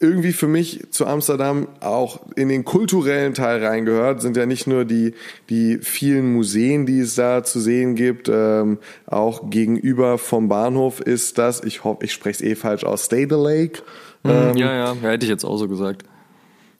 [0.00, 4.86] irgendwie für mich zu Amsterdam auch in den kulturellen Teil reingehört, sind ja nicht nur
[4.86, 5.12] die,
[5.50, 11.36] die vielen Museen, die es da zu sehen gibt, ähm, auch gegenüber vom Bahnhof ist
[11.36, 13.82] das, ich hoffe, ich spreche es eh falsch aus, Stay the Lake.
[14.24, 16.04] Ähm, ja, ja, ja, hätte ich jetzt auch so gesagt.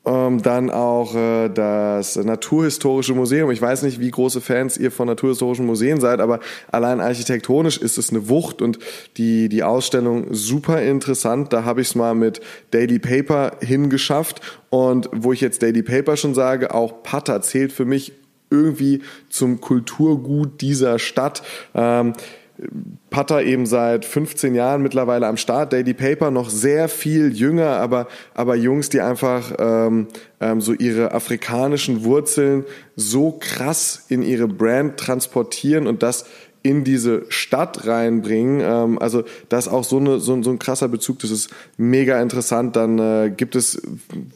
[0.06, 3.50] Ähm, dann auch äh, das Naturhistorische Museum.
[3.50, 6.40] Ich weiß nicht, wie große Fans ihr von naturhistorischen Museen seid, aber
[6.72, 8.78] allein architektonisch ist es eine Wucht und
[9.18, 11.52] die, die Ausstellung super interessant.
[11.52, 12.40] Da habe ich es mal mit
[12.70, 14.40] Daily Paper hingeschafft.
[14.70, 18.14] Und wo ich jetzt Daily Paper schon sage, auch Pata zählt für mich
[18.48, 21.42] irgendwie zum Kulturgut dieser Stadt.
[21.74, 22.14] Ähm,
[23.10, 28.06] Putter eben seit 15 Jahren mittlerweile am Start, Daily Paper noch sehr viel jünger, aber,
[28.34, 30.08] aber Jungs, die einfach ähm,
[30.40, 32.64] ähm, so ihre afrikanischen Wurzeln
[32.96, 36.26] so krass in ihre Brand transportieren und das
[36.62, 38.60] in diese Stadt reinbringen.
[38.60, 42.20] Ähm, also das ist auch so, eine, so, so ein krasser Bezug, das ist mega
[42.20, 42.76] interessant.
[42.76, 43.80] Dann äh, gibt es,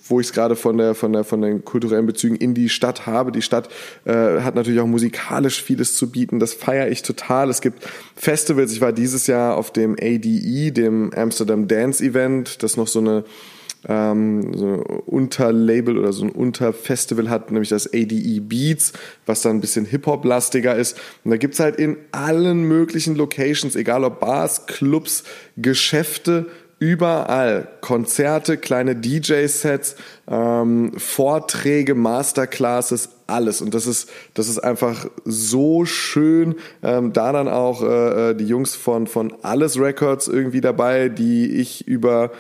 [0.08, 3.06] wo ich es gerade von der, von, der, von den kulturellen Bezügen in die Stadt
[3.06, 3.68] habe, die Stadt
[4.04, 7.50] äh, hat natürlich auch musikalisch vieles zu bieten, das feiere ich total.
[7.50, 12.76] Es gibt Festivals, ich war dieses Jahr auf dem ADE, dem Amsterdam Dance Event, das
[12.76, 13.24] noch so eine
[13.89, 18.93] ähm, so ein Unterlabel oder so ein Unterfestival hat, nämlich das ADE Beats,
[19.26, 20.99] was dann ein bisschen Hip-Hop-lastiger ist.
[21.24, 25.24] Und da gibt's halt in allen möglichen Locations, egal ob Bars, Clubs,
[25.57, 26.47] Geschäfte,
[26.78, 29.97] überall Konzerte, kleine DJ-Sets,
[30.28, 33.62] ähm, Vorträge, Masterclasses, alles.
[33.62, 36.57] Und das ist, das ist einfach so schön.
[36.82, 41.57] Ähm, da dann auch äh, äh die Jungs von, von Alles Records irgendwie dabei, die
[41.57, 42.32] ich über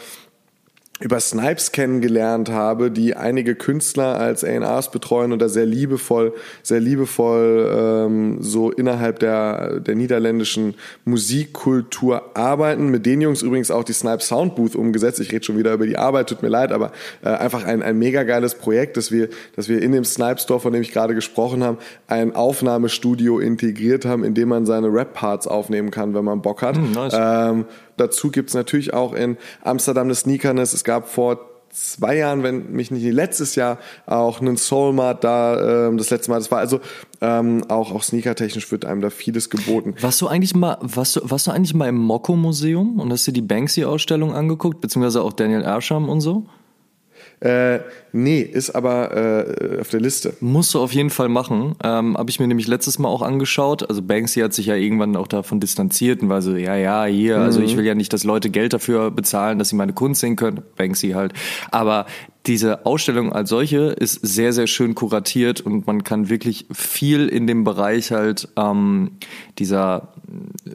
[1.00, 6.32] über Snipes kennengelernt habe, die einige Künstler als A&Rs betreuen und da sehr liebevoll,
[6.62, 10.74] sehr liebevoll ähm, so innerhalb der, der niederländischen
[11.04, 12.90] Musikkultur arbeiten.
[12.90, 15.18] Mit den Jungs übrigens auch die Snipes Soundbooth umgesetzt.
[15.18, 16.92] Ich rede schon wieder über die Arbeit, tut mir leid, aber
[17.24, 20.60] äh, einfach ein, ein mega geiles Projekt, dass wir, dass wir in dem Snipes Store,
[20.60, 25.48] von dem ich gerade gesprochen habe, ein Aufnahmestudio integriert haben, in dem man seine Rap-Parts
[25.48, 26.76] aufnehmen kann, wenn man Bock hat.
[26.76, 27.14] Mm, nice.
[27.16, 27.64] ähm,
[27.96, 30.72] Dazu gibt's natürlich auch in Amsterdam eine Sneakerness.
[30.72, 35.98] Es gab vor zwei Jahren, wenn mich nicht letztes Jahr auch einen Soulmart da ähm,
[35.98, 36.38] das letzte Mal.
[36.38, 36.80] Das war also
[37.20, 39.94] ähm, auch auch sneakertechnisch wird einem da vieles geboten.
[40.00, 43.26] Warst du eigentlich mal warst du warst du eigentlich mal im Mokko Museum und hast
[43.26, 46.46] dir die Banksy Ausstellung angeguckt beziehungsweise auch Daniel Ersham und so?
[47.40, 47.80] Äh,
[48.12, 50.34] nee, ist aber äh, auf der Liste.
[50.40, 51.76] Musst du auf jeden Fall machen.
[51.82, 53.88] Ähm, Habe ich mir nämlich letztes Mal auch angeschaut.
[53.88, 57.38] Also Banksy hat sich ja irgendwann auch davon distanziert und war so, ja, ja, hier,
[57.38, 57.66] also mhm.
[57.66, 60.62] ich will ja nicht, dass Leute Geld dafür bezahlen, dass sie meine Kunst sehen können.
[60.76, 61.32] Banksy halt.
[61.70, 62.06] Aber
[62.46, 67.46] diese Ausstellung als solche ist sehr, sehr schön kuratiert und man kann wirklich viel in
[67.46, 69.12] dem Bereich halt ähm,
[69.58, 70.08] dieser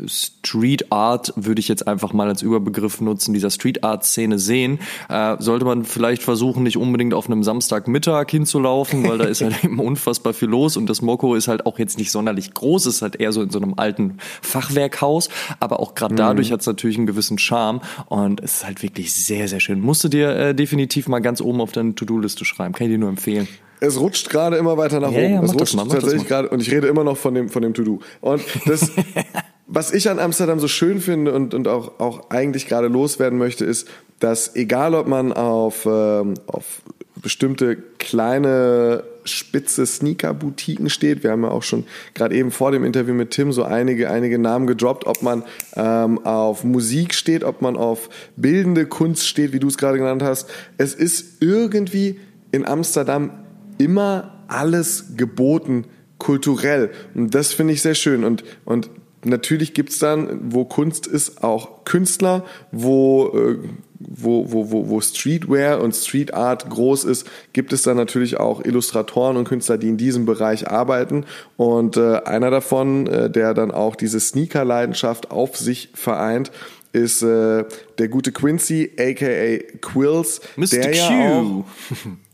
[0.08, 4.80] Street Art, würde ich jetzt einfach mal als Überbegriff nutzen, dieser Street Art Szene sehen.
[5.10, 9.64] Äh, sollte man vielleicht versuchen, nicht unbedingt auf einem Samstagmittag hinzulaufen, weil da ist halt
[9.64, 13.02] eben unfassbar viel los und das Moko ist halt auch jetzt nicht sonderlich groß, ist
[13.02, 16.18] halt eher so in so einem alten Fachwerkhaus, aber auch gerade mhm.
[16.18, 19.82] dadurch hat es natürlich einen gewissen Charme und es ist halt wirklich sehr, sehr schön.
[19.82, 22.74] Musst du dir äh, definitiv mal ganz oben oben auf deine To-Do-Liste schreiben.
[22.74, 23.48] Kann ich dir nur empfehlen.
[23.82, 25.34] Es rutscht gerade immer weiter nach ja, oben.
[25.36, 27.74] Ja, es rutscht mal, tatsächlich gerade und ich rede immer noch von dem von dem
[27.74, 28.00] To-Do.
[28.22, 28.92] Und das
[29.68, 33.66] was ich an Amsterdam so schön finde und, und auch, auch eigentlich gerade loswerden möchte,
[33.66, 33.88] ist,
[34.20, 36.82] dass egal ob man auf, ähm, auf
[37.22, 41.24] bestimmte kleine spitze Sneaker-Boutiquen steht.
[41.24, 44.40] Wir haben ja auch schon gerade eben vor dem Interview mit Tim so einige, einige
[44.40, 45.44] Namen gedroppt, ob man
[45.76, 50.24] ähm, auf Musik steht, ob man auf bildende Kunst steht, wie du es gerade genannt
[50.24, 50.50] hast.
[50.78, 52.20] Es ist irgendwie
[52.52, 53.32] in Amsterdam
[53.78, 55.86] immer alles geboten
[56.20, 56.92] kulturell.
[57.16, 58.24] Und das finde ich sehr schön.
[58.24, 58.90] Und, und
[59.24, 63.58] natürlich gibt es dann, wo Kunst ist, auch Künstler, wo, äh,
[64.00, 68.64] wo, wo, wo, wo Streetwear und Street Art groß ist, gibt es dann natürlich auch
[68.64, 71.26] Illustratoren und Künstler, die in diesem Bereich arbeiten.
[71.58, 76.52] Und äh, einer davon, äh, der dann auch diese Sneaker-Leidenschaft auf sich vereint,
[76.92, 77.66] ist äh,
[77.98, 80.68] der gute Quincy, aka Quills, Mr.
[80.68, 80.98] der Q.
[80.98, 81.66] ja auch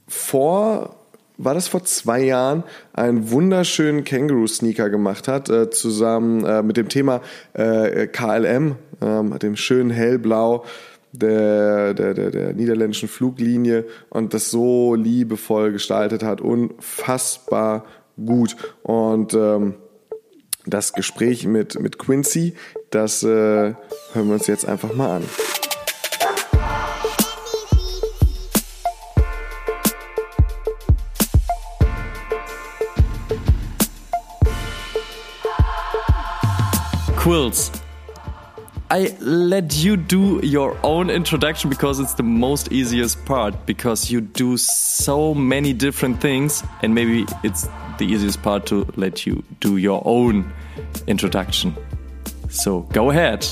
[0.08, 0.96] vor
[1.38, 2.64] war das vor zwei Jahren,
[2.94, 7.22] einen wunderschönen Känguru-Sneaker gemacht hat, äh, zusammen äh, mit dem Thema
[7.54, 10.66] äh, KLM, äh, dem schönen hellblau
[11.12, 16.42] der, der, der, der niederländischen Fluglinie und das so liebevoll gestaltet hat.
[16.42, 17.86] Unfassbar
[18.18, 18.56] gut.
[18.84, 19.76] Und ähm,
[20.66, 22.56] das Gespräch mit, mit Quincy,
[22.90, 23.76] das äh, hören
[24.14, 25.24] wir uns jetzt einfach mal an.
[37.26, 37.72] Quills.
[38.92, 44.22] I let you do your own introduction because it's the most easiest part because you
[44.22, 47.68] do so many different things and maybe it's
[47.98, 50.54] the easiest part to let you do your own
[51.08, 51.76] introduction.
[52.50, 53.44] So go ahead.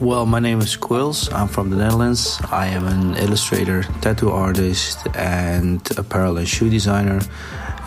[0.00, 1.30] Well, my name is Quills.
[1.34, 2.40] I'm from the Netherlands.
[2.50, 7.20] I am an illustrator, tattoo artist, and apparel and shoe designer.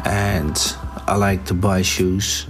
[0.06, 0.56] And
[1.08, 2.46] I like to buy shoes.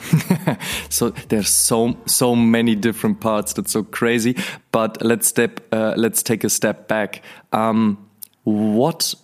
[0.88, 4.36] so there's so so many different parts that's so crazy
[4.72, 7.22] but let's step uh, let's take a step back.
[7.52, 8.08] Um,
[8.44, 9.14] what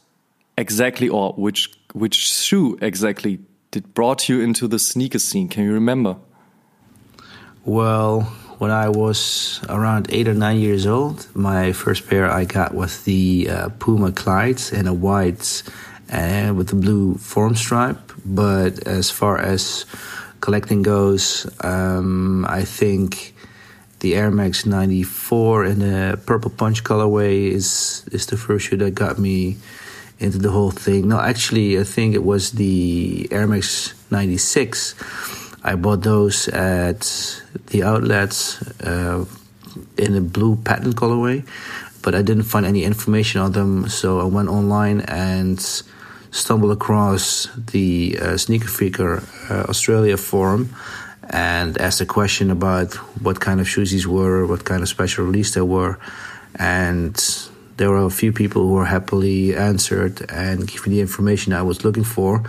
[0.59, 3.39] exactly or which which shoe exactly
[3.71, 5.49] did brought you into the sneaker scene?
[5.49, 6.17] Can you remember?
[7.65, 8.23] Well,
[8.59, 13.03] when I was around eight or nine years old, my first pair I got was
[13.03, 15.63] the uh, Puma Clydes in a white
[16.09, 18.13] and with a blue form stripe.
[18.25, 19.85] But as far as
[20.41, 23.35] collecting goes, um, I think
[24.01, 28.95] the Air Max 94 in the purple punch colorway is is the first shoe that
[28.95, 29.57] got me
[30.19, 31.09] into the whole thing.
[31.09, 34.95] No, actually, I think it was the Air Max 96.
[35.65, 37.03] I bought those at
[37.69, 39.25] the outlets uh,
[39.99, 41.45] in a blue patent colorway,
[42.03, 43.89] but I didn't find any information on them.
[43.89, 45.59] So I went online and
[46.37, 50.75] stumbled across the uh, Sneaker Freaker uh, Australia forum
[51.31, 55.25] and asked a question about what kind of shoes these were, what kind of special
[55.25, 55.99] release they were,
[56.59, 57.17] and
[57.77, 61.63] there were a few people who were happily answered and gave me the information I
[61.63, 62.43] was looking for.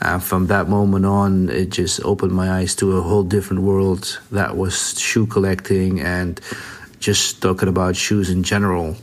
[0.00, 4.20] And from that moment on, it just opened my eyes to a whole different world
[4.30, 6.38] that was shoe collecting and
[7.00, 8.96] just talking about shoes in general.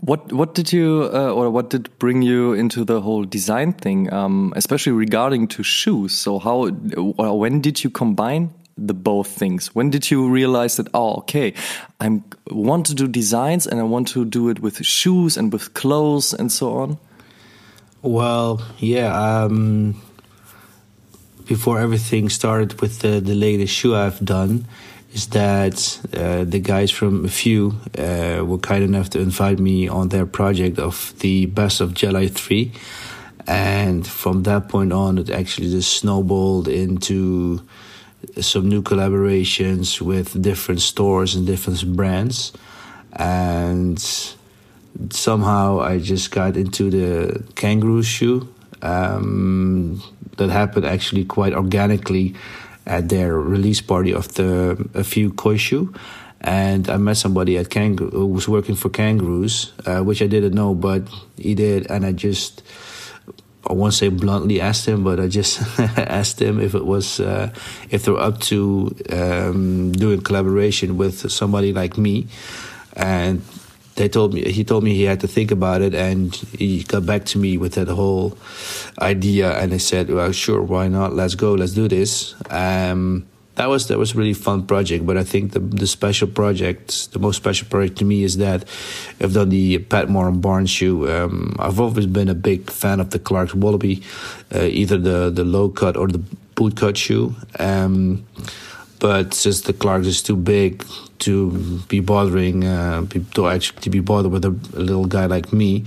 [0.00, 4.12] What what did you uh, or what did bring you into the whole design thing,
[4.12, 6.12] um, especially regarding to shoes?
[6.12, 6.70] So how
[7.16, 9.74] or when did you combine the both things?
[9.74, 11.52] When did you realize that oh okay,
[12.00, 15.74] I want to do designs and I want to do it with shoes and with
[15.74, 16.98] clothes and so on?
[18.02, 19.12] Well, yeah.
[19.12, 20.00] Um,
[21.46, 24.66] before everything started with the, the latest shoe I've done,
[25.18, 29.88] is that uh, the guys from a few uh, were kind enough to invite me
[29.88, 32.70] on their project of the best of Jedi 3.
[33.48, 37.60] And from that point on, it actually just snowballed into
[38.40, 42.52] some new collaborations with different stores and different brands.
[43.12, 43.98] And
[45.10, 48.54] somehow I just got into the kangaroo shoe.
[48.82, 50.00] Um,
[50.36, 52.36] that happened actually quite organically
[52.88, 55.94] at their release party of the a few koishu.
[56.40, 60.54] And I met somebody at Kangaroo who was working for Kangaroos, uh, which I didn't
[60.54, 61.02] know, but
[61.36, 61.90] he did.
[61.90, 62.62] And I just,
[63.66, 65.60] I won't say bluntly asked him, but I just
[65.98, 67.52] asked him if it was, uh,
[67.90, 72.28] if they're up to um, doing collaboration with somebody like me.
[72.94, 73.42] And
[73.98, 77.04] they told me he told me he had to think about it and he got
[77.04, 78.38] back to me with that whole
[79.02, 81.14] idea and I said well sure why not?
[81.14, 82.34] Let's go let's do this.
[82.48, 83.26] Um,
[83.56, 87.12] that was that was a really fun project but I think the the special project
[87.12, 88.64] the most special project to me is that
[89.20, 91.10] I've done the Patmore and Barnes shoe.
[91.10, 94.02] Um, I've always been a big fan of the Clark's Wallaby
[94.54, 96.22] uh, either the the low cut or the
[96.54, 97.34] boot cut shoe.
[97.58, 98.24] Um,
[98.98, 100.84] but since the Clarks is too big
[101.20, 101.50] to
[101.88, 105.84] be bothering, uh, to actually to be bothered with a, a little guy like me,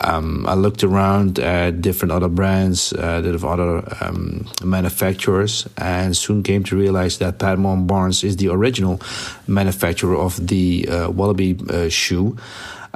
[0.00, 6.42] um, I looked around at different other brands, uh, of other um, manufacturers, and soon
[6.42, 9.00] came to realize that Padmore Barnes is the original
[9.46, 12.36] manufacturer of the uh, Wallaby uh, shoe.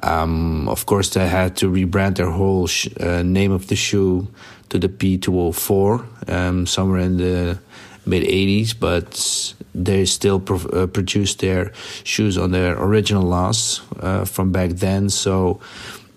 [0.03, 2.69] Um, of course, they had to rebrand their whole
[3.01, 4.29] uh, name of the shoe
[4.71, 7.59] to the P204 um, somewhere in the
[8.07, 11.73] mid 80s, but they still pro- uh, produce their
[12.05, 15.09] shoes on their original lasts uh, from back then.
[15.09, 15.61] So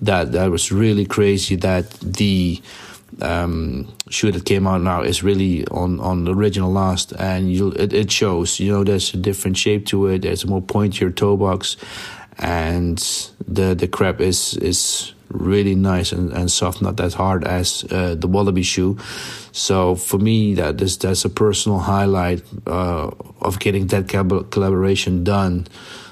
[0.01, 2.61] that that was really crazy that the
[3.21, 7.71] um, shoe that came out now is really on on the original last, and you
[7.71, 8.59] it, it shows.
[8.59, 10.23] You know, there's a different shape to it.
[10.23, 11.77] There's a more pointier toe box,
[12.39, 12.97] and
[13.47, 18.15] the the crap is is really nice and, and soft, not that hard as uh,
[18.15, 18.97] the Wallaby shoe.
[19.51, 23.11] So for me, that is that's a personal highlight uh,
[23.41, 25.67] of getting that collaboration done.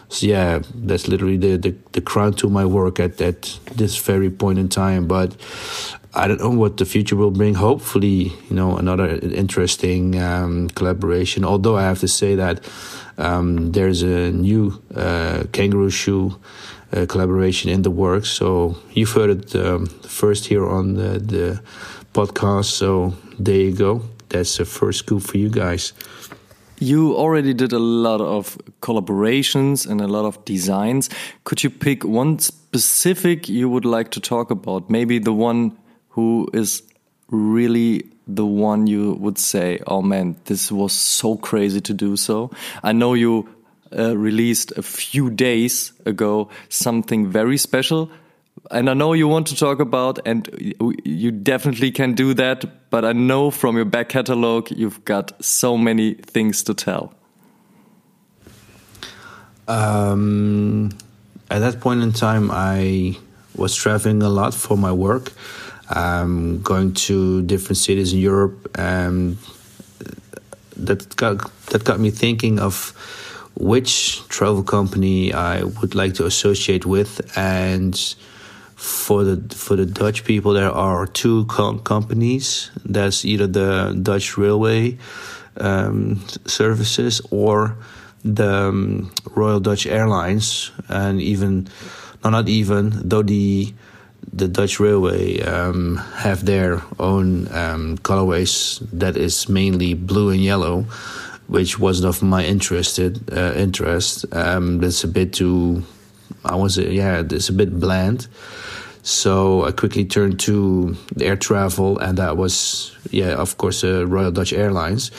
[0.10, 4.30] So yeah, that's literally the, the, the crown to my work at, at this very
[4.30, 5.08] point in time.
[5.08, 5.36] But
[6.14, 7.54] I don't know what the future will bring.
[7.54, 11.46] Hopefully, you know, another interesting um, collaboration.
[11.46, 12.70] Although I have to say that
[13.18, 16.38] um, there's a new uh, kangaroo shoe
[16.94, 18.30] uh, collaboration in the works.
[18.30, 21.62] So you've heard it um, first here on the, the
[22.14, 22.66] podcast.
[22.66, 24.02] So there you go.
[24.30, 25.94] That's the first scoop for you guys.
[26.80, 31.10] You already did a lot of collaborations and a lot of designs.
[31.44, 34.90] Could you pick one specific you would like to talk about?
[34.90, 35.78] Maybe the one
[36.10, 36.82] who is
[37.30, 42.50] really the one you would say, oh man, this was so crazy to do so.
[42.84, 43.48] I know you
[43.98, 48.10] uh, released a few days ago something very special
[48.70, 50.48] and I know you want to talk about, and
[51.04, 52.66] you definitely can do that.
[52.90, 57.14] But I know from your back catalog, you've got so many things to tell.
[59.68, 60.92] Um,
[61.50, 63.18] at that point in time, I
[63.56, 65.32] was traveling a lot for my work,
[65.96, 69.38] um, going to different cities in Europe, and
[70.78, 72.94] that got that got me thinking of
[73.56, 77.96] which travel company I would like to associate with, and
[78.76, 82.72] for the for the Dutch people, there are two com companies.
[82.84, 84.98] That's either the Dutch Railway
[85.58, 87.78] um, Services or
[88.24, 91.68] the um, Royal Dutch Airlines, and even
[92.24, 93.74] no, not even though the
[94.34, 100.86] the Dutch Railway um, have their own um, colorways that is mainly blue and yellow,
[101.52, 104.26] which wasn't of my interested uh, interest.
[104.32, 105.84] Um, that's a bit too,
[106.46, 108.28] I was yeah, it's a bit bland.
[109.04, 114.32] So I quickly turned to air travel, and that was, yeah, of course, uh, Royal
[114.32, 115.12] Dutch Airlines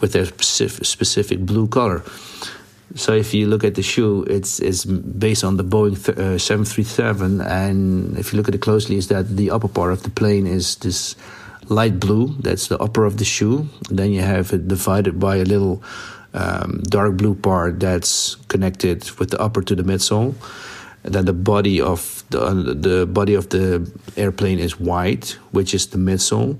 [0.00, 2.02] with their specific, specific blue color.
[2.94, 7.40] So if you look at the shoe, it's it's based on the Boeing uh, 737,
[7.40, 10.46] and if you look at it closely, is that the upper part of the plane
[10.46, 11.16] is this
[11.68, 12.34] light blue.
[12.40, 13.68] That's the upper of the shoe.
[13.90, 15.82] Then you have it divided by a little
[16.34, 20.34] um, dark blue part that's connected with the upper to the midsole
[21.02, 25.86] then the body of the uh, the body of the airplane is white, which is
[25.88, 26.58] the midsole,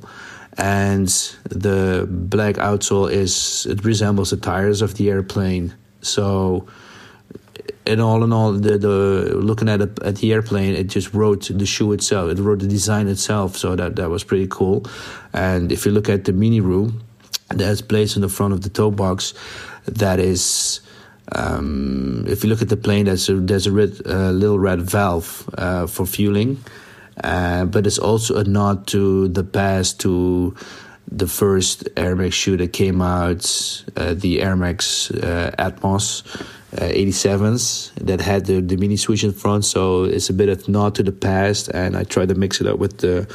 [0.57, 1.09] and
[1.51, 5.75] the black outsole is it resembles the tires of the airplane.
[6.01, 6.67] So,
[7.89, 11.67] in all in all, the, the looking at at the airplane, it just wrote the
[11.67, 12.31] shoe itself.
[12.31, 13.57] It wrote the design itself.
[13.57, 14.85] So that that was pretty cool.
[15.33, 17.03] And if you look at the mini room,
[17.49, 19.35] that's placed in the front of the toe box,
[19.87, 20.81] that is
[21.33, 24.81] um, if you look at the plane, there's a, there's a red, uh, little red
[24.81, 26.63] valve uh, for fueling,
[27.23, 30.55] uh, but it's also a nod to the past, to
[31.11, 36.23] the first Air Max shoe that came out, uh, the Air Max uh, Atmos.
[36.73, 40.69] 87s uh, that had the, the mini switch in front, so it's a bit of
[40.69, 43.27] nod to the past, and I try to mix it up with the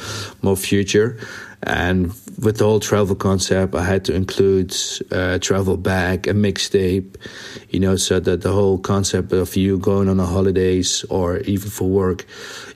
[0.42, 1.18] more future.
[1.66, 4.76] And with the whole travel concept, I had to include
[5.10, 7.16] a travel bag, a mixtape,
[7.70, 11.70] you know, so that the whole concept of you going on a holidays or even
[11.70, 12.26] for work,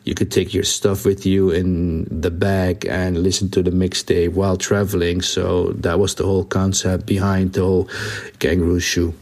[0.05, 4.33] you could take your stuff with you in the bag and listen to the mixtape
[4.33, 5.21] while traveling.
[5.21, 7.91] So that was the whole concept behind the whole
[8.39, 9.13] kangaroo shoe.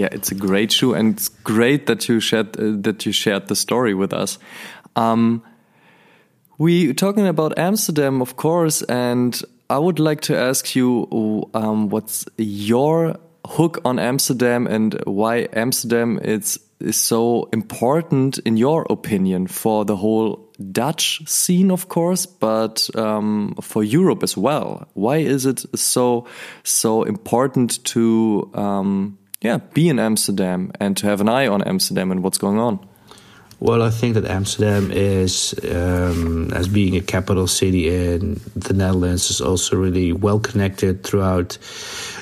[0.00, 3.48] Yeah, it's a great shoe, and it's great that you shared uh, that you shared
[3.48, 4.38] the story with us.
[4.96, 5.42] Um,
[6.56, 9.38] we talking about Amsterdam, of course, and
[9.68, 11.06] I would like to ask you
[11.52, 18.86] um, what's your hook on Amsterdam and why Amsterdam is is so important in your
[18.88, 24.88] opinion for the whole Dutch scene, of course, but um, for Europe as well.
[24.94, 26.26] Why is it so
[26.62, 32.10] so important to um, yeah be in Amsterdam and to have an eye on Amsterdam
[32.10, 32.86] and what's going on?
[33.60, 39.28] Well, I think that Amsterdam is, um, as being a capital city in the Netherlands,
[39.28, 41.58] is also really well connected throughout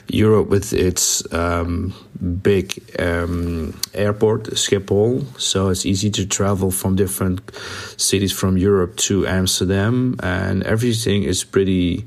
[0.09, 1.95] Europe with its um,
[2.43, 5.25] big um, airport, Schiphol.
[5.41, 7.55] So it's easy to travel from different
[7.97, 12.07] cities from Europe to Amsterdam, and everything is pretty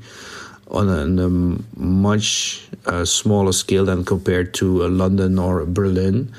[0.72, 6.32] on a, on a much uh, smaller scale than compared to uh, London or Berlin.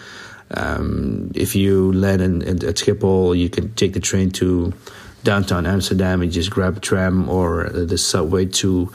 [0.52, 4.74] Um, if you land in, in, at Schiphol, you can take the train to
[5.24, 8.92] downtown Amsterdam and just grab a tram or the subway to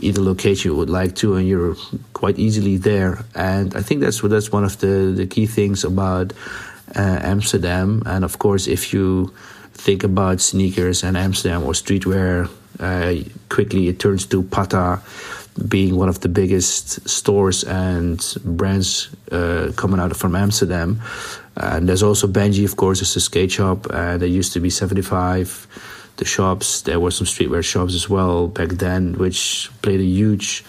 [0.00, 1.76] either location you would like to, and you're
[2.12, 3.24] quite easily there.
[3.34, 6.32] And I think that's that's one of the the key things about
[6.94, 8.02] uh, Amsterdam.
[8.06, 9.32] And of course, if you
[9.72, 13.14] think about sneakers and Amsterdam or streetwear, uh,
[13.48, 15.00] quickly it turns to Pata
[15.68, 21.00] being one of the biggest stores and brands uh, coming out from Amsterdam.
[21.56, 23.86] And there's also Benji, of course, it's a skate shop.
[23.90, 25.66] Uh, there used to be 75
[26.16, 26.82] the shops.
[26.82, 30.64] There were some streetwear shops as well back then, which played a huge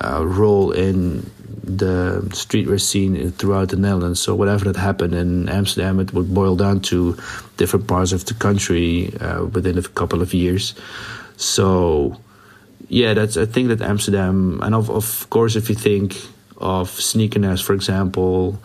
[0.00, 1.28] uh, role in
[1.64, 4.20] the streetwear scene throughout the Netherlands.
[4.20, 7.16] So whatever that happened in Amsterdam, it would boil down to
[7.56, 10.74] different parts of the country uh, within a couple of years.
[11.40, 12.20] So
[12.88, 16.16] yeah, that's I think that Amsterdam, and of of course, if you think
[16.58, 18.60] of sneakerness, for example.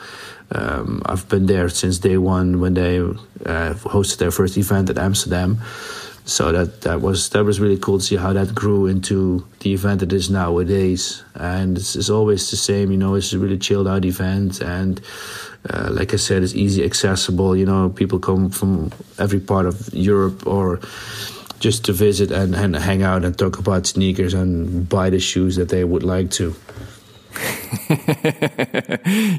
[0.51, 4.97] Um, I've been there since day one when they uh, hosted their first event at
[4.99, 5.59] Amsterdam
[6.25, 9.73] so that that was that was really cool to see how that grew into the
[9.73, 13.59] event it is nowadays and it's, it's always the same you know it's a really
[13.59, 15.01] chilled out event and
[15.69, 19.93] uh, like I said it's easy accessible you know people come from every part of
[19.93, 20.79] Europe or
[21.65, 25.55] just to visit and, and hang out and talk about sneakers and buy the shoes
[25.55, 26.55] that they would like to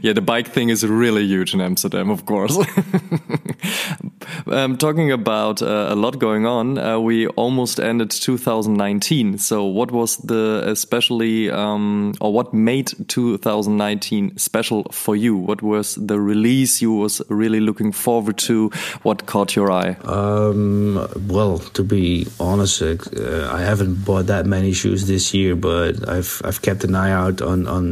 [0.03, 2.57] yeah, the bike thing is really huge in Amsterdam, of course.
[4.47, 9.38] um, talking about uh, a lot going on, uh, we almost ended 2019.
[9.38, 15.36] So, what was the especially, um, or what made 2019 special for you?
[15.36, 18.70] What was the release you was really looking forward to?
[19.03, 19.97] What caught your eye?
[20.05, 26.09] Um, well, to be honest, uh, I haven't bought that many shoes this year, but
[26.09, 27.86] I've I've kept an eye out on on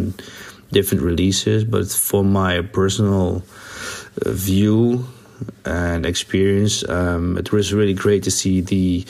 [0.72, 1.64] different releases.
[1.64, 3.42] But for my personal
[4.24, 5.06] uh, view
[5.64, 9.04] and experience, um, it was really great to see the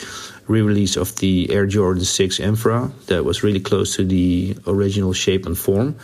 [0.47, 5.45] re-release of the Air Jordan 6 Infra that was really close to the original shape
[5.45, 5.95] and form.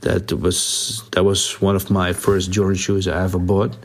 [0.00, 3.76] That was that was one of my first Jordan shoes I ever bought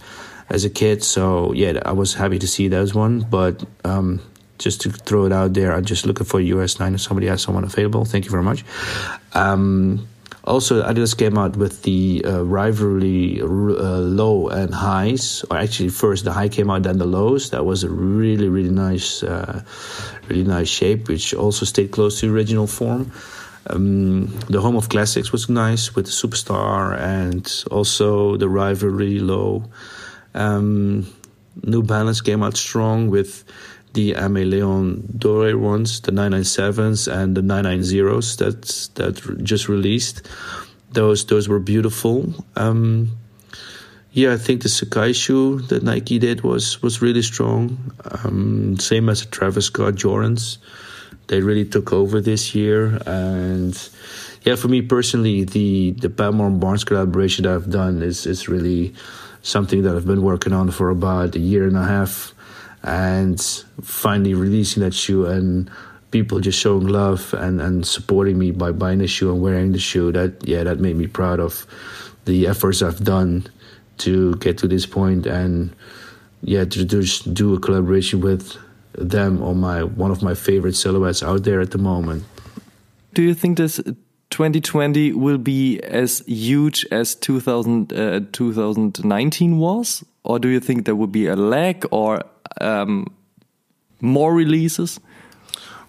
[0.49, 1.03] as a kid.
[1.03, 3.21] So yeah, I was happy to see those one.
[3.29, 4.21] But um,
[4.57, 7.43] just to throw it out there, I'm just looking for US nine if somebody has
[7.43, 8.05] someone available.
[8.05, 8.65] Thank you very much.
[9.33, 10.07] Um,
[10.47, 16.23] also, Adidas came out with the uh, rivalry uh, low and highs, or actually first
[16.23, 17.49] the high came out, then the lows.
[17.49, 19.63] That was a really really nice, uh,
[20.29, 23.11] really nice shape, which also stayed close to original form.
[23.69, 29.65] Um, the home of classics was nice with the superstar and also the rivalry low.
[30.33, 31.05] Um,
[31.63, 33.43] New Balance came out strong with
[33.93, 38.61] the Ame Leon Dore ones, the 997s and the 990s that
[38.95, 40.27] that just released.
[40.91, 42.33] Those those were beautiful.
[42.55, 43.17] Um,
[44.11, 47.93] yeah, I think the Sakai shoe that Nike did was was really strong.
[48.23, 50.57] Um, same as the Travis Scott Jordans.
[51.27, 53.77] They really took over this year, and
[54.43, 58.95] yeah, for me personally, the the Padmore Barnes collaboration that I've done is is really
[59.41, 62.33] something that I've been working on for about a year and a half
[62.83, 63.41] and
[63.81, 65.69] finally releasing that shoe and
[66.11, 69.79] people just showing love and, and supporting me by buying the shoe and wearing the
[69.79, 71.65] shoe that yeah that made me proud of
[72.25, 73.47] the efforts I've done
[73.99, 75.75] to get to this point and
[76.41, 78.57] yeah to just do a collaboration with
[78.93, 82.23] them on my one of my favorite silhouettes out there at the moment.
[83.13, 83.79] Do you think this
[84.29, 90.03] 2020 will be as huge as 2000, uh, 2019 was?
[90.27, 92.21] Or do you think there will be a lag or
[92.59, 93.07] um,
[94.01, 94.99] more releases?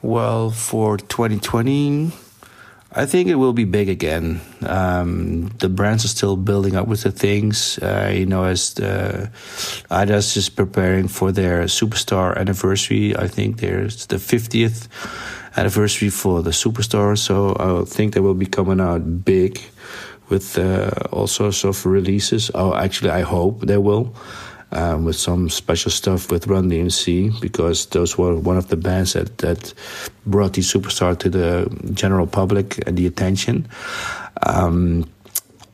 [0.01, 2.13] Well, for 2020,
[2.93, 4.41] I think it will be big again.
[4.65, 7.81] Um, the brands are still building up with the things.
[7.83, 9.29] Uh, you know, as the
[9.91, 13.17] Adidas is preparing for their superstar anniversary.
[13.17, 14.87] I think there's the 50th
[15.57, 17.19] anniversary for the superstar.
[17.19, 19.61] So I think they will be coming out big
[20.29, 22.51] with uh, all sorts of releases.
[22.55, 24.15] Oh, actually, I hope they will.
[24.73, 29.15] uh, with some special stuff with Run DMC because those were one of the bands
[29.15, 29.73] that, that
[30.27, 33.67] brought the superstar to the general public and the attention.
[34.47, 35.09] Um,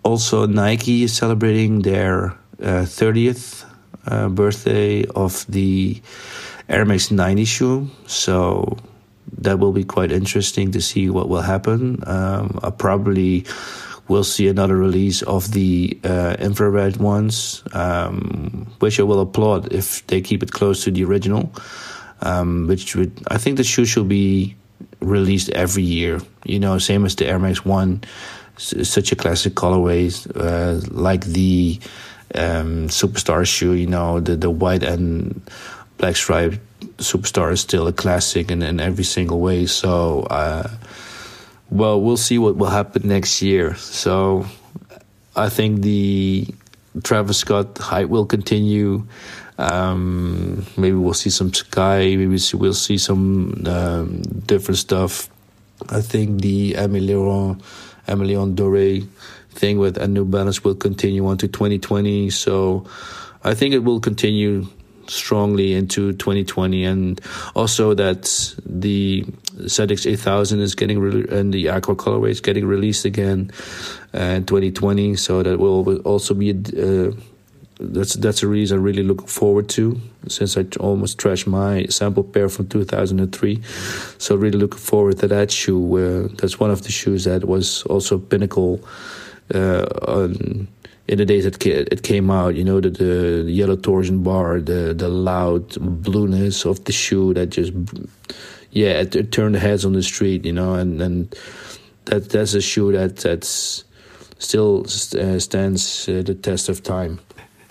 [0.05, 2.27] also, Nike is celebrating their
[2.63, 3.65] uh, 30th
[4.07, 6.01] uh, birthday of the
[6.69, 7.91] Air Max 90 shoe.
[8.07, 8.77] So
[9.39, 12.05] that will be quite interesting to see what will happen.
[12.07, 13.45] Um, I probably
[14.09, 20.07] will see another release of the uh, infrared ones, um, which I will applaud if
[20.07, 21.53] they keep it close to the original.
[22.21, 24.57] Um, which would, I think the shoe should be
[25.01, 26.21] released every year.
[26.45, 28.03] You know, same as the Air Max One,
[28.57, 31.81] such a classic colorway, uh, like the
[32.35, 33.73] um, Superstar shoe.
[33.73, 35.43] You know, the the white and
[35.99, 36.55] black stripe
[36.97, 39.67] Superstar is still a classic in, in every single way.
[39.67, 40.23] So.
[40.31, 40.71] Uh,
[41.71, 43.75] well, we'll see what will happen next year.
[43.77, 44.47] So
[45.37, 46.47] I think the
[47.03, 49.07] Travis Scott hype will continue.
[49.59, 52.17] Um, maybe we'll see some sky.
[52.17, 55.29] Maybe we'll see some um, different stuff.
[55.89, 57.61] I think the Emilion
[58.07, 59.01] Emilion Dore
[59.51, 62.31] thing with a New Balance will continue on to 2020.
[62.31, 62.87] So
[63.43, 64.67] I think it will continue
[65.07, 67.21] strongly into 2020 and
[67.55, 69.25] also that the
[69.57, 73.51] ZX 8000 is getting re- and the aqua colorway is getting released again
[74.15, 77.13] uh, in 2020 so that will also be uh,
[77.81, 82.25] that's that's a reason I really look forward to since I almost trashed my sample
[82.25, 83.63] pair from 2003
[84.19, 87.83] so really looking forward to that shoe uh, that's one of the shoes that was
[87.85, 88.81] also pinnacle
[89.55, 90.69] uh, on
[91.07, 94.95] in the days that it came out, you know, the, the yellow torsion bar, the
[94.95, 95.69] the loud
[96.03, 97.73] blueness of the shoe that just,
[98.75, 101.35] yeah, it, turned the heads on the street, you know, and and
[102.07, 103.85] that that's a shoe that that's
[104.39, 107.21] still uh, stands uh, the test of time.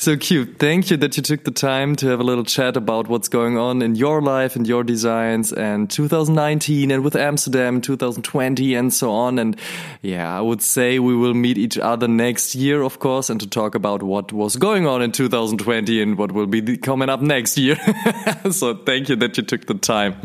[0.03, 0.59] So cute.
[0.59, 3.57] Thank you that you took the time to have a little chat about what's going
[3.57, 9.11] on in your life and your designs and 2019 and with Amsterdam 2020 and so
[9.11, 9.39] on.
[9.39, 9.57] And
[10.01, 13.47] yeah, I would say we will meet each other next year, of course, and to
[13.47, 17.57] talk about what was going on in 2020 and what will be coming up next
[17.57, 17.77] year.
[18.51, 20.17] so thank you that you took the time.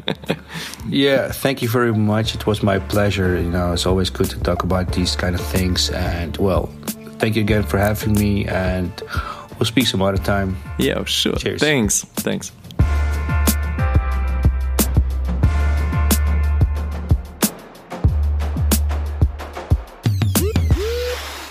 [0.88, 2.34] yeah, thank you very much.
[2.34, 3.40] It was my pleasure.
[3.40, 5.88] You know, it's always good to talk about these kind of things.
[5.90, 6.66] And well,
[7.20, 8.90] thank you again for having me and
[9.58, 10.56] We'll speak some other time.
[10.78, 11.36] Yeah, sure.
[11.36, 11.60] Cheers.
[11.60, 12.04] Thanks.
[12.04, 12.52] Thanks.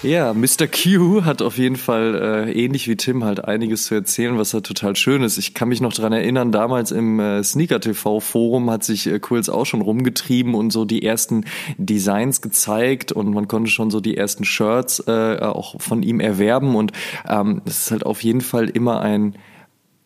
[0.03, 0.67] Ja, Mr.
[0.67, 4.67] Q hat auf jeden Fall äh, ähnlich wie Tim halt einiges zu erzählen, was halt
[4.67, 5.39] total schön ist.
[5.39, 9.17] Ich kann mich noch dran erinnern, damals im äh, Sneaker TV Forum hat sich äh,
[9.19, 11.45] Quills auch schon rumgetrieben und so die ersten
[11.79, 16.75] Designs gezeigt und man konnte schon so die ersten Shirts äh, auch von ihm erwerben
[16.75, 16.91] und
[17.27, 19.35] ähm, es ist halt auf jeden Fall immer ein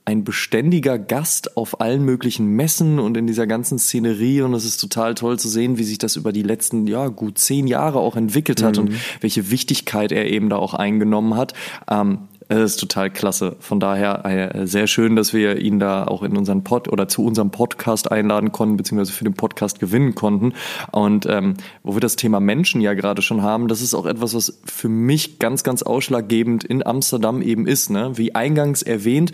[0.06, 4.78] ein beständiger Gast auf allen möglichen Messen und in dieser ganzen Szenerie und es ist
[4.78, 8.16] total toll zu sehen, wie sich das über die letzten, ja, gut zehn Jahre auch
[8.16, 8.84] entwickelt hat mhm.
[8.84, 11.54] und welche Wichtigkeit er eben da auch eingenommen hat.
[11.90, 12.28] Ähm,
[12.60, 13.56] es ist total klasse.
[13.60, 17.24] Von daher äh, sehr schön, dass wir ihn da auch in unseren Pod oder zu
[17.24, 20.54] unserem Podcast einladen konnten, beziehungsweise für den Podcast gewinnen konnten.
[20.92, 24.34] Und ähm, wo wir das Thema Menschen ja gerade schon haben, das ist auch etwas,
[24.34, 27.90] was für mich ganz, ganz ausschlaggebend in Amsterdam eben ist.
[27.90, 28.18] Ne?
[28.18, 29.32] Wie eingangs erwähnt,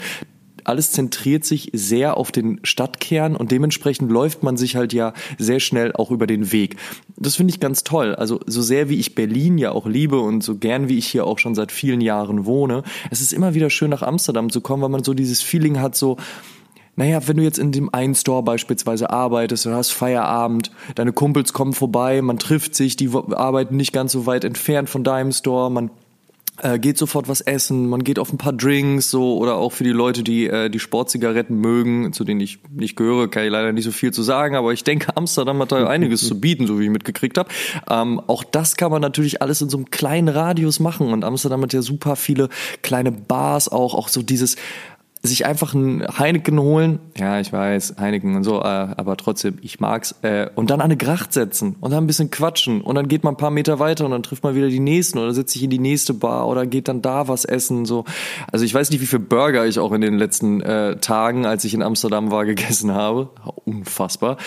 [0.68, 5.60] alles zentriert sich sehr auf den Stadtkern und dementsprechend läuft man sich halt ja sehr
[5.60, 6.76] schnell auch über den Weg.
[7.16, 8.16] Das finde ich ganz toll.
[8.16, 11.26] Also so sehr wie ich Berlin ja auch liebe und so gern wie ich hier
[11.26, 14.84] auch schon seit vielen Jahren wohne, es ist immer wieder schön nach Amsterdam zu kommen,
[14.84, 16.18] weil man so dieses Feeling hat, so
[16.98, 21.54] naja, wenn du jetzt in dem einen Store beispielsweise arbeitest, du hast Feierabend, deine Kumpels
[21.54, 25.70] kommen vorbei, man trifft sich, die arbeiten nicht ganz so weit entfernt von deinem Store,
[25.70, 25.92] man
[26.62, 29.84] äh, geht sofort was essen, man geht auf ein paar Drinks so oder auch für
[29.84, 33.72] die Leute, die äh, die Sportzigaretten mögen, zu denen ich nicht gehöre, kann ich leider
[33.74, 36.80] nicht so viel zu sagen, aber ich denke, Amsterdam hat da einiges zu bieten, so
[36.80, 37.50] wie ich mitgekriegt habe.
[37.90, 41.62] Ähm, auch das kann man natürlich alles in so einem kleinen Radius machen und Amsterdam
[41.62, 42.50] hat ja super viele
[42.82, 44.56] kleine Bars auch, auch so dieses
[45.24, 49.80] sich einfach ein Heineken holen, ja, ich weiß, Heineken und so, äh, aber trotzdem, ich
[49.80, 53.08] mag's, äh, und dann an eine Gracht setzen und dann ein bisschen quatschen und dann
[53.08, 55.54] geht man ein paar Meter weiter und dann trifft man wieder die nächsten oder setzt
[55.54, 58.06] sich in die nächste Bar oder geht dann da was essen, so.
[58.52, 61.64] Also ich weiß nicht, wie viel Burger ich auch in den letzten äh, Tagen, als
[61.66, 63.30] ich in Amsterdam war, gegessen habe.
[63.66, 64.38] Unfassbar.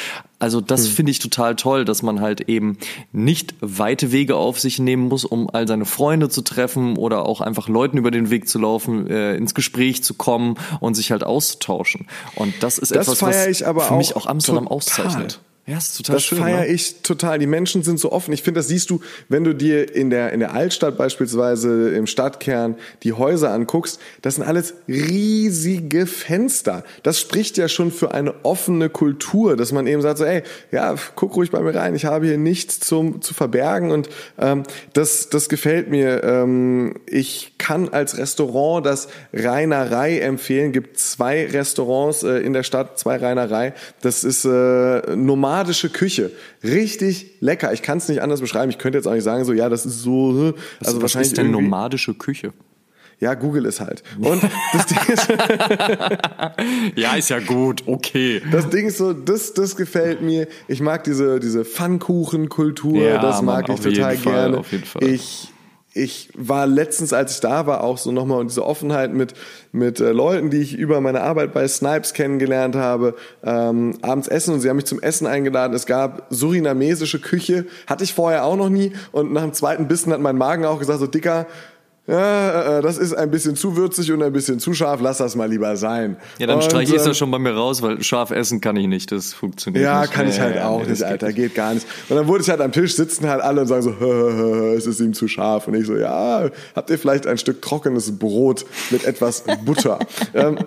[0.41, 0.93] Also das hm.
[0.93, 2.79] finde ich total toll, dass man halt eben
[3.13, 7.41] nicht weite Wege auf sich nehmen muss, um all seine Freunde zu treffen oder auch
[7.41, 11.25] einfach Leuten über den Weg zu laufen, äh, ins Gespräch zu kommen und sich halt
[11.25, 12.09] auszutauschen.
[12.35, 14.77] Und das ist das etwas, was ich aber für mich auch Amsterdam total.
[14.77, 15.41] auszeichnet.
[15.71, 16.39] Ja, ist total das schön.
[16.39, 16.67] feiere ne?
[16.67, 17.39] ich total.
[17.39, 18.35] Die Menschen sind so offen.
[18.35, 22.09] Ich finde, das siehst du, wenn du dir in der, in der Altstadt beispielsweise im
[22.09, 24.01] Stadtkern die Häuser anguckst.
[24.21, 26.83] Das sind alles riesige Fenster.
[27.05, 30.43] Das spricht ja schon für eine offene Kultur, dass man eben sagt so, ey,
[30.73, 31.95] ja, guck ruhig bei mir rein.
[31.95, 34.09] Ich habe hier nichts zum, zu verbergen und
[34.41, 36.25] ähm, das, das gefällt mir.
[36.25, 40.73] Ähm, ich kann als Restaurant das Reinerei empfehlen.
[40.73, 43.73] Gibt zwei Restaurants äh, in der Stadt, zwei Reinerei.
[44.01, 45.15] Das ist äh,
[45.61, 46.31] nomadische Küche.
[46.65, 47.73] Richtig lecker.
[47.73, 48.71] Ich kann es nicht anders beschreiben.
[48.71, 50.49] Ich könnte jetzt auch nicht sagen, so, ja, das ist so.
[50.51, 52.53] äh, Also Was wahrscheinlich ist denn irgendwie- nomadische Küche?
[53.19, 54.03] Ja, Google es halt.
[54.19, 54.43] Und
[54.73, 55.29] das Ding ist,
[56.97, 58.41] Ja, ist ja gut, okay.
[58.51, 60.49] das Ding ist so, das, das gefällt mir.
[60.69, 64.59] Ich mag diese, diese Pfannkuchenkultur, Ja, das mag Mann, ich auf jeden total Fall, gerne.
[64.59, 65.03] auf jeden Fall.
[65.05, 65.49] Ich,
[65.93, 69.35] ich war letztens, als ich da war, auch so nochmal und diese Offenheit mit,
[69.73, 74.55] mit äh, Leuten, die ich über meine Arbeit bei Snipes kennengelernt habe, ähm, abends essen
[74.55, 75.75] und sie haben mich zum Essen eingeladen.
[75.75, 80.13] Es gab surinamesische Küche, hatte ich vorher auch noch nie und nach dem zweiten Bissen
[80.13, 81.47] hat mein Magen auch gesagt, so dicker,
[82.11, 85.37] ja, äh, das ist ein bisschen zu würzig und ein bisschen zu scharf, lass das
[85.37, 86.17] mal lieber sein.
[86.39, 88.77] Ja, dann Und, streich ich ähm, das schon bei mir raus, weil scharf essen kann
[88.77, 90.13] ich nicht, das funktioniert Ja, nicht.
[90.13, 91.87] kann ich halt Ja, auch nicht, geht Alter, geht gar nicht.
[92.09, 93.91] Und dann wurde ich halt am Tisch sitzen halt alle und sagen so,
[94.77, 95.69] es ist ihm zu scharf.
[95.69, 99.99] Und ich so, ja, habt ihr vielleicht ein Stück trockenes Brot mit etwas Butter?
[100.35, 100.59] ähm,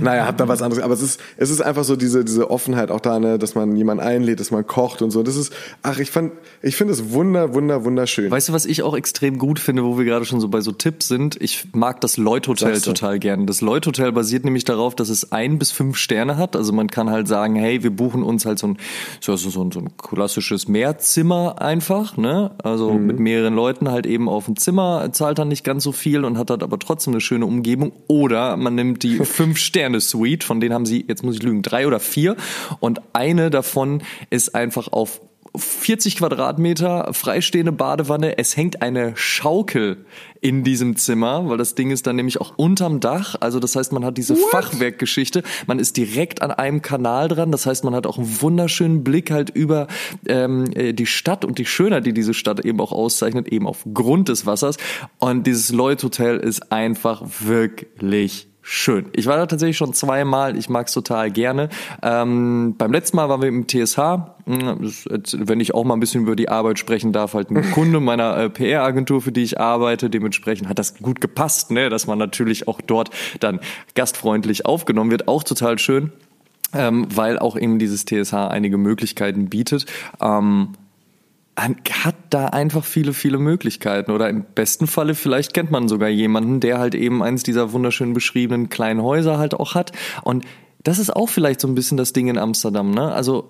[0.00, 0.82] naja, habt da was anderes.
[0.82, 3.76] Aber es ist, es ist einfach so diese, diese Offenheit auch da, ne, dass man
[3.76, 5.22] jemanden einlädt, dass man kocht und so.
[5.22, 5.52] Das ist,
[5.82, 6.32] ach, ich fand,
[6.62, 8.30] ich finde es wunder, wunder, wunderschön.
[8.30, 10.70] Weißt du, was ich auch extrem gut finde, wo wir gerade schon so bei so
[10.70, 11.36] Tipps sind?
[11.42, 13.46] Ich mag das Lloyd Hotel total gern.
[13.46, 16.54] Das Lloyd Hotel basiert nämlich darauf, dass es ein bis fünf Sterne hat.
[16.54, 18.78] Also man kann halt sagen, hey, wir buchen uns halt so ein,
[19.20, 22.52] so, so, so ein, so ein klassisches Mehrzimmer einfach, ne?
[22.62, 26.24] Also mit mehreren Leuten halt eben auf ein Zimmer, zahlt dann nicht ganz so viel
[26.24, 27.92] und hat halt aber trotzdem eine schöne Umgebung.
[28.06, 31.98] Oder man nimmt die Fünf-Sterne-Suite, von denen haben sie, jetzt muss ich lügen, drei oder
[31.98, 32.36] vier.
[32.78, 35.20] Und eine davon ist einfach auf
[35.54, 38.38] 40 Quadratmeter, freistehende Badewanne.
[38.38, 40.06] Es hängt eine Schaukel
[40.40, 43.36] in diesem Zimmer, weil das Ding ist dann nämlich auch unterm Dach.
[43.40, 45.42] Also das heißt, man hat diese Fachwerkgeschichte.
[45.66, 47.52] Man ist direkt an einem Kanal dran.
[47.52, 49.88] Das heißt, man hat auch einen wunderschönen Blick halt über
[50.26, 54.28] ähm, äh, die Stadt und die Schönheit, die diese Stadt eben auch auszeichnet, eben aufgrund
[54.28, 54.78] des Wassers.
[55.18, 59.06] Und dieses Lloyd Hotel ist einfach wirklich schön.
[59.12, 60.56] Ich war da tatsächlich schon zweimal.
[60.56, 61.68] Ich mag's total gerne.
[62.02, 63.98] Ähm, beim letzten Mal waren wir im TSH.
[65.10, 68.00] Jetzt, wenn ich auch mal ein bisschen über die Arbeit sprechen darf, halt ein Kunde
[68.00, 70.08] meiner äh, PR-Agentur, für die ich arbeite.
[70.08, 71.90] Dementsprechend hat das gut gepasst, ne?
[71.90, 73.10] dass man natürlich auch dort
[73.40, 73.60] dann
[73.94, 75.28] gastfreundlich aufgenommen wird.
[75.28, 76.12] Auch total schön.
[76.74, 79.84] Ähm, weil auch eben dieses TSH einige Möglichkeiten bietet.
[80.22, 80.68] Ähm,
[81.56, 84.10] hat da einfach viele, viele Möglichkeiten.
[84.10, 88.14] Oder im besten Falle vielleicht kennt man sogar jemanden, der halt eben eins dieser wunderschön
[88.14, 89.92] beschriebenen kleinen Häuser halt auch hat.
[90.22, 90.44] Und
[90.82, 93.12] das ist auch vielleicht so ein bisschen das Ding in Amsterdam, ne?
[93.12, 93.48] Also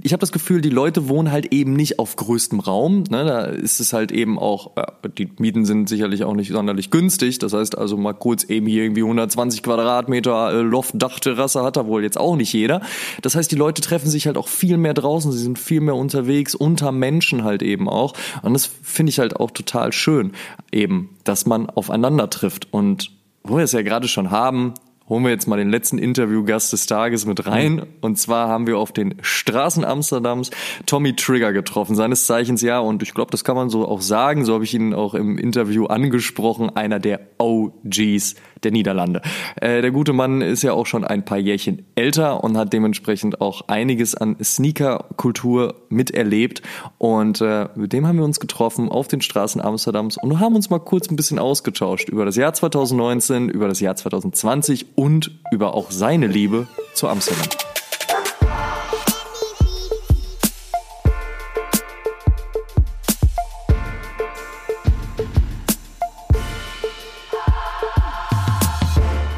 [0.00, 3.02] ich habe das Gefühl, die Leute wohnen halt eben nicht auf größtem Raum.
[3.10, 3.24] Ne?
[3.24, 4.86] Da ist es halt eben auch, ja,
[5.18, 7.40] die Mieten sind sicherlich auch nicht sonderlich günstig.
[7.40, 12.04] Das heißt also mal kurz eben hier irgendwie 120 Quadratmeter äh, Loft-Dachterrasse hat da wohl
[12.04, 12.80] jetzt auch nicht jeder.
[13.22, 15.32] Das heißt, die Leute treffen sich halt auch viel mehr draußen.
[15.32, 18.14] Sie sind viel mehr unterwegs, unter Menschen halt eben auch.
[18.42, 20.32] Und das finde ich halt auch total schön,
[20.70, 22.68] eben, dass man aufeinander trifft.
[22.72, 23.10] Und
[23.42, 24.74] wo wir es ja gerade schon haben,
[25.12, 27.82] holen wir jetzt mal den letzten Interviewgast des Tages mit rein.
[28.00, 30.50] Und zwar haben wir auf den Straßen Amsterdams
[30.86, 32.78] Tommy Trigger getroffen, seines Zeichens ja.
[32.78, 34.46] Und ich glaube, das kann man so auch sagen.
[34.46, 36.74] So habe ich ihn auch im Interview angesprochen.
[36.74, 39.20] Einer der OGs der Niederlande.
[39.56, 43.40] Äh, der gute Mann ist ja auch schon ein paar Jährchen älter und hat dementsprechend
[43.40, 46.62] auch einiges an Sneaker-Kultur miterlebt.
[46.96, 50.70] Und äh, mit dem haben wir uns getroffen auf den Straßen Amsterdams und haben uns
[50.70, 55.01] mal kurz ein bisschen ausgetauscht über das Jahr 2019, über das Jahr 2020 und
[55.50, 57.48] über auch seine Liebe zu Amsterdam.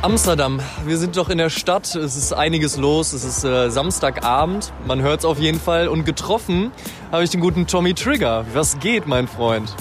[0.03, 4.71] Amsterdam, wir sind doch in der Stadt, es ist einiges los, es ist äh, Samstagabend,
[4.87, 6.73] man hört es auf jeden Fall und getroffen
[7.11, 8.45] habe ich den guten Tommy Trigger.
[8.53, 9.75] Was geht, mein Freund?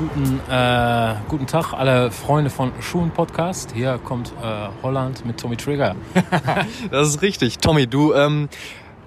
[0.00, 3.72] Guten, äh, guten Tag, alle Freunde von Schuhen Podcast.
[3.74, 5.94] Hier kommt äh, Holland mit Tommy Trigger.
[6.90, 7.58] Das ist richtig.
[7.58, 8.48] Tommy, du ähm,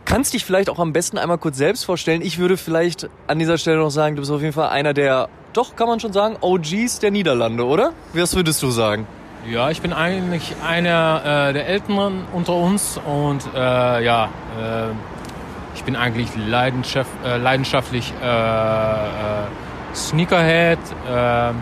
[0.05, 2.21] kannst dich vielleicht auch am besten einmal kurz selbst vorstellen.
[2.21, 5.29] Ich würde vielleicht an dieser Stelle noch sagen, du bist auf jeden Fall einer der,
[5.53, 7.93] doch kann man schon sagen, OGs der Niederlande, oder?
[8.13, 9.07] Was würdest du sagen?
[9.49, 14.91] Ja, ich bin eigentlich einer äh, der Älteren unter uns und äh, ja, äh,
[15.73, 19.47] ich bin eigentlich leidenschaft, äh, leidenschaftlich äh, äh,
[19.93, 20.79] Sneakerhead,
[21.09, 21.53] äh,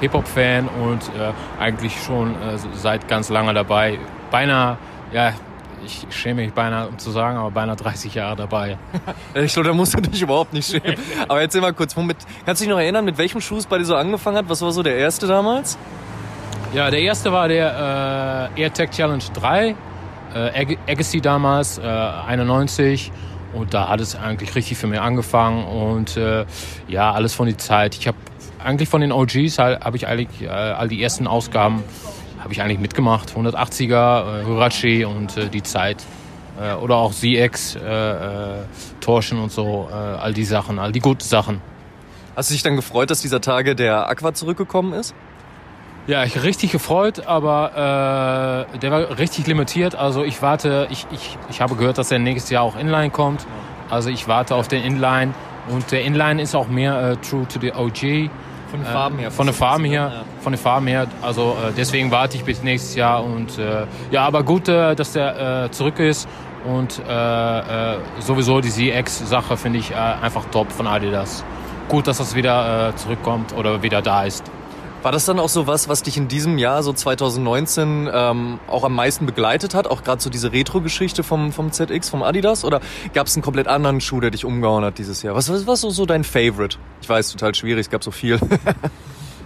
[0.00, 3.98] Hip-Hop-Fan und äh, eigentlich schon äh, seit ganz lange dabei.
[4.30, 4.78] Beinahe,
[5.12, 5.32] ja,
[5.84, 8.78] ich schäme mich beinahe, um zu sagen, aber beinahe 30 Jahre dabei.
[9.34, 10.96] Ich glaube, da musst du dich überhaupt nicht schämen.
[11.28, 13.78] Aber erzähl mal kurz, womit, kannst du dich noch erinnern, mit welchem Schuh es bei
[13.78, 14.48] dir so angefangen hat?
[14.48, 15.78] Was war so der erste damals?
[16.74, 19.74] Ja, der erste war der äh, AirTag Challenge 3,
[20.34, 23.10] äh, Agassi damals, äh, 91.
[23.52, 25.64] Und da hat es eigentlich richtig für mich angefangen.
[25.64, 26.46] Und äh,
[26.88, 27.96] ja, alles von der Zeit.
[27.96, 28.16] Ich habe
[28.62, 31.82] eigentlich von den OGs habe ich eigentlich äh, all die ersten Ausgaben
[32.40, 33.32] habe ich eigentlich mitgemacht.
[33.36, 36.04] 180er, äh, Hurachi und äh, die Zeit.
[36.60, 38.64] Äh, oder auch ZX, äh, äh,
[39.00, 41.60] Torschen und so, äh, all die Sachen, all die guten Sachen.
[42.36, 45.14] Hast du dich dann gefreut, dass dieser Tage der Aqua zurückgekommen ist?
[46.10, 49.94] Ja, ich richtig gefreut, aber äh, der war richtig limitiert.
[49.94, 53.46] Also ich warte, ich, ich, ich habe gehört, dass er nächstes Jahr auch Inline kommt.
[53.88, 55.34] Also ich warte auf den Inline
[55.68, 58.28] und der Inline ist auch mehr äh, true to the OG.
[58.72, 59.30] Von den Farben her.
[59.30, 61.06] Von den Farben her, von den Farben her.
[61.22, 65.12] Also äh, deswegen warte ich bis nächstes Jahr und äh, ja, aber gut, äh, dass
[65.12, 66.28] der äh, zurück ist
[66.64, 71.44] und äh, äh, sowieso die ZX-Sache finde ich äh, einfach top von Adidas.
[71.88, 74.50] Gut, dass das wieder äh, zurückkommt oder wieder da ist.
[75.02, 78.84] War das dann auch so was, was dich in diesem Jahr, so 2019, ähm, auch
[78.84, 79.86] am meisten begleitet hat?
[79.86, 82.64] Auch gerade so diese Retro-Geschichte vom, vom ZX, vom Adidas?
[82.64, 82.80] Oder
[83.14, 85.34] gab es einen komplett anderen Schuh, der dich umgehauen hat dieses Jahr?
[85.34, 86.76] Was, was war so, so dein Favorite?
[87.00, 88.38] Ich weiß, total schwierig, es gab so viel.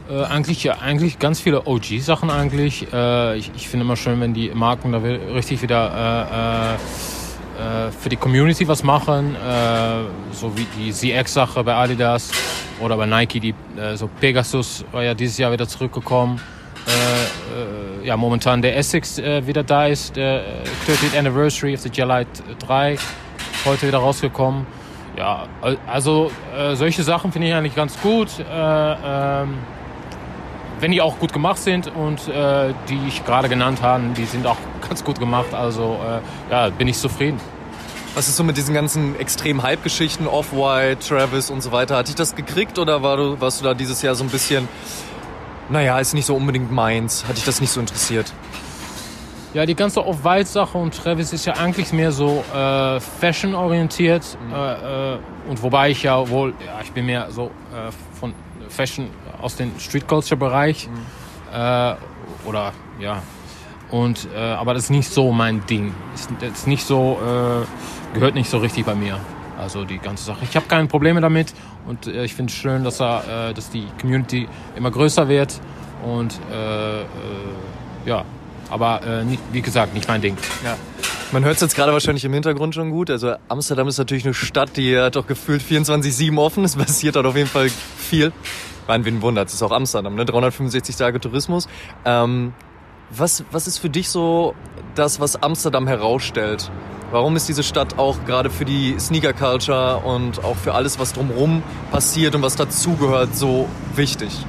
[0.07, 2.93] Äh, eigentlich ja, eigentlich ganz viele OG-Sachen eigentlich.
[2.93, 7.24] Äh, ich, ich finde immer schön, wenn die Marken da richtig wieder äh,
[7.59, 12.33] äh, für die Community was machen, äh, so wie die ZX-Sache bei Adidas
[12.81, 16.41] oder bei Nike, die, äh, so Pegasus war ja dieses Jahr wieder zurückgekommen.
[16.87, 20.43] Äh, äh, ja, momentan der Essex wieder da ist, der
[20.87, 22.99] 30th Anniversary of the Gelite 3,
[23.65, 24.67] heute wieder rausgekommen.
[25.17, 25.47] Ja,
[25.87, 26.31] also
[26.75, 28.29] solche Sachen finde ich eigentlich ganz gut.
[28.51, 29.55] Ähm,
[30.85, 34.47] wenn die auch gut gemacht sind und äh, die ich gerade genannt habe, die sind
[34.47, 35.55] auch ganz gut gemacht.
[35.55, 37.41] Also äh, ja, bin ich zufrieden.
[38.15, 41.97] Was ist so mit diesen ganzen extremen Hype-Geschichten, Off-White, Travis und so weiter?
[41.97, 44.69] Hat dich das gekriegt oder war du, warst du da dieses Jahr so ein bisschen,
[45.71, 47.25] naja, ist nicht so unbedingt meins?
[47.27, 48.31] Hat dich das nicht so interessiert?
[49.55, 54.37] Ja, die ganze Off-White-Sache und Travis ist ja eigentlich mehr so äh, Fashion-orientiert.
[54.49, 54.53] Mhm.
[54.53, 55.19] Äh, äh
[55.49, 58.35] und wobei ich ja wohl, ja, ich bin mehr so äh, von
[58.69, 59.09] Fashion
[59.45, 60.89] aus dem Street Culture Bereich.
[60.89, 61.57] Mhm.
[61.57, 61.95] Äh,
[62.47, 63.23] oder ja.
[63.91, 65.95] Und, äh, aber das ist nicht so mein Ding.
[66.15, 69.21] Ist, ist nicht so, äh, gehört nicht so richtig bei mir.
[69.59, 70.41] Also die ganze Sache.
[70.43, 71.53] Ich habe keine Probleme damit
[71.87, 75.61] und äh, ich finde es schön, dass, er, äh, dass die Community immer größer wird.
[76.05, 77.05] Und äh, äh,
[78.05, 78.25] ja,
[78.71, 80.37] aber äh, nicht, wie gesagt, nicht mein Ding.
[80.65, 80.77] Ja.
[81.33, 83.11] Man hört es jetzt gerade wahrscheinlich im Hintergrund schon gut.
[83.11, 86.65] Also Amsterdam ist natürlich eine Stadt, die hat doch gefühlt 24-7 offen.
[86.65, 88.33] Es passiert dort auf jeden Fall viel.
[88.87, 90.25] Mein wen wundert, es ist auch Amsterdam, ne?
[90.25, 91.69] 365 Tage Tourismus.
[92.05, 92.53] Ähm,
[93.11, 94.55] was, was ist für dich so
[94.95, 96.71] das, was Amsterdam herausstellt?
[97.11, 101.13] Warum ist diese Stadt auch gerade für die Sneaker Culture und auch für alles, was
[101.13, 101.63] drumherum
[101.93, 104.45] passiert und was dazugehört, so wichtig?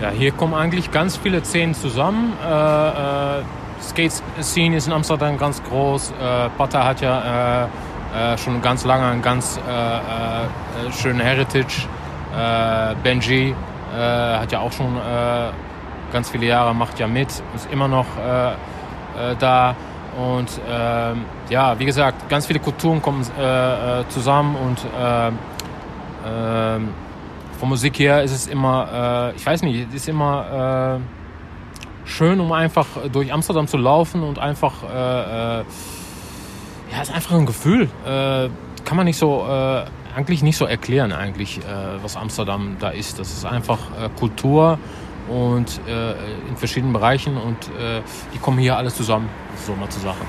[0.00, 2.32] Ja, hier kommen eigentlich ganz viele Szenen zusammen.
[2.42, 3.42] Äh, äh,
[3.82, 6.12] Skate-Scene ist in Amsterdam ganz groß.
[6.12, 7.68] Äh, Pata hat ja äh,
[8.14, 11.86] äh, schon ganz lange einen ganz äh, äh, schönen Heritage.
[12.36, 13.54] Äh, Benji
[13.92, 15.50] äh, hat ja auch schon äh,
[16.12, 19.74] ganz viele Jahre, macht ja mit, ist immer noch äh, äh, da.
[20.16, 25.38] Und ähm, ja, wie gesagt, ganz viele Kulturen kommen äh, zusammen und ähm,
[27.58, 31.00] von Musik her ist es immer, ich weiß nicht, ist immer
[32.04, 35.64] schön, um einfach durch Amsterdam zu laufen und einfach, ja,
[37.02, 37.88] ist einfach ein Gefühl.
[38.04, 39.46] kann man nicht so
[40.14, 43.18] eigentlich nicht so erklären, eigentlich, äh, was Amsterdam da ist.
[43.18, 44.78] Das ist einfach äh, Kultur
[45.28, 46.12] und äh,
[46.48, 48.02] in verschiedenen Bereichen und äh,
[48.34, 49.28] die kommen hier alles zusammen,
[49.66, 50.20] so mal zu sagen.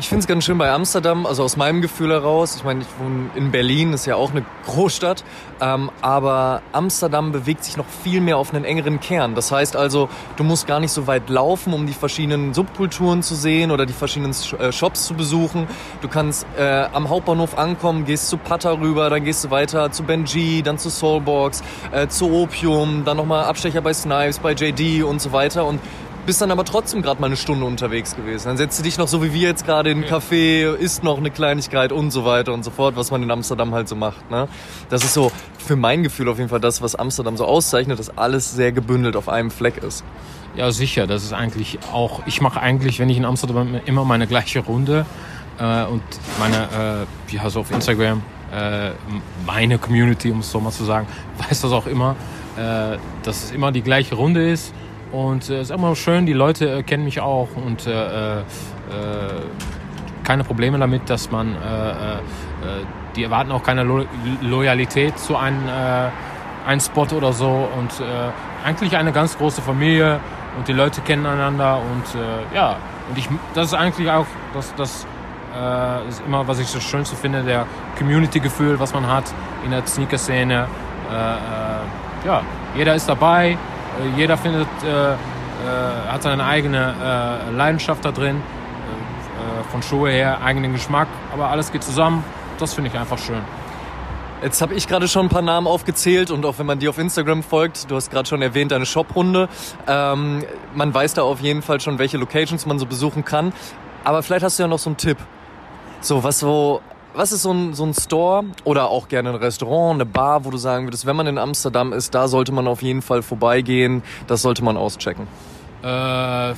[0.00, 2.56] Ich finde es ganz schön bei Amsterdam, also aus meinem Gefühl heraus.
[2.56, 5.24] Ich meine, ich wohne in Berlin, ist ja auch eine Großstadt.
[5.60, 9.34] Ähm, aber Amsterdam bewegt sich noch viel mehr auf einen engeren Kern.
[9.34, 13.34] Das heißt also, du musst gar nicht so weit laufen, um die verschiedenen Subkulturen zu
[13.34, 15.66] sehen oder die verschiedenen äh, Shops zu besuchen.
[16.00, 20.04] Du kannst äh, am Hauptbahnhof ankommen, gehst zu Pata rüber, dann gehst du weiter zu
[20.04, 21.62] Benji, dann zu Soulbox,
[21.92, 25.66] äh, zu Opium, dann nochmal Abstecher bei Snipes, bei JD und so weiter.
[25.66, 25.78] Und
[26.30, 28.46] bist dann aber trotzdem gerade mal eine Stunde unterwegs gewesen.
[28.46, 31.18] Dann setzt du dich noch so wie wir jetzt gerade in einen Café, isst noch
[31.18, 34.30] eine Kleinigkeit und so weiter und so fort, was man in Amsterdam halt so macht.
[34.30, 34.46] Ne?
[34.90, 38.16] Das ist so für mein Gefühl auf jeden Fall das, was Amsterdam so auszeichnet, dass
[38.16, 40.04] alles sehr gebündelt auf einem Fleck ist.
[40.54, 41.08] Ja, sicher.
[41.08, 44.60] Das ist eigentlich auch, ich mache eigentlich, wenn ich in Amsterdam bin, immer meine gleiche
[44.60, 45.06] Runde.
[45.58, 46.04] Äh, und
[46.38, 48.22] meine, äh, ja, so auf Instagram,
[48.54, 48.90] äh,
[49.44, 51.08] meine Community, um es so mal zu sagen,
[51.48, 52.14] weiß das auch immer,
[52.56, 54.72] äh, dass es immer die gleiche Runde ist
[55.12, 58.42] Und es äh, ist immer schön, die Leute äh, kennen mich auch und äh, äh,
[60.24, 61.56] keine Probleme damit, dass man,
[63.16, 64.04] die erwarten auch keine Lo
[64.42, 65.66] Loyalität zu einem,
[66.64, 67.68] einem Spot oder so.
[67.76, 67.90] Und
[68.64, 70.20] eigentlich eine ganz große Familie
[70.56, 72.04] und die Leute kennen einander und
[72.54, 72.76] ja,
[73.08, 75.06] und ich, das ist eigentlich auch das, das
[75.54, 77.66] äh, ist immer, was ich das Schönste finde, der
[77.98, 79.24] Community-Gefühl, was man hat
[79.64, 80.66] in der Sneaker-Szene.
[81.10, 82.42] Äh, äh, ja,
[82.76, 83.56] jeder ist dabei, äh,
[84.16, 85.16] jeder findet, äh, äh,
[86.08, 86.94] hat seine eigene
[87.52, 88.42] Leidenschaft da drin,
[89.70, 92.24] von Schuhe her, eigenen Geschmack, aber alles geht zusammen.
[92.58, 93.42] Das finde ich einfach schön.
[94.42, 96.98] Jetzt habe ich gerade schon ein paar Namen aufgezählt und auch wenn man dir auf
[96.98, 99.50] Instagram folgt, du hast gerade schon erwähnt, deine Shoprunde.
[99.86, 100.44] Ähm,
[100.74, 103.52] man weiß da auf jeden Fall schon, welche Locations man so besuchen kann.
[104.02, 105.18] Aber vielleicht hast du ja noch so einen Tipp.
[106.00, 106.80] So, was so,
[107.14, 110.50] was ist so ein, so ein Store oder auch gerne ein Restaurant, eine Bar, wo
[110.50, 114.02] du sagen würdest, wenn man in Amsterdam ist, da sollte man auf jeden Fall vorbeigehen,
[114.26, 115.26] das sollte man auschecken?
[115.82, 116.54] Äh, äh,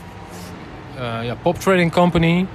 [0.98, 2.46] ja, Pop Trading Company,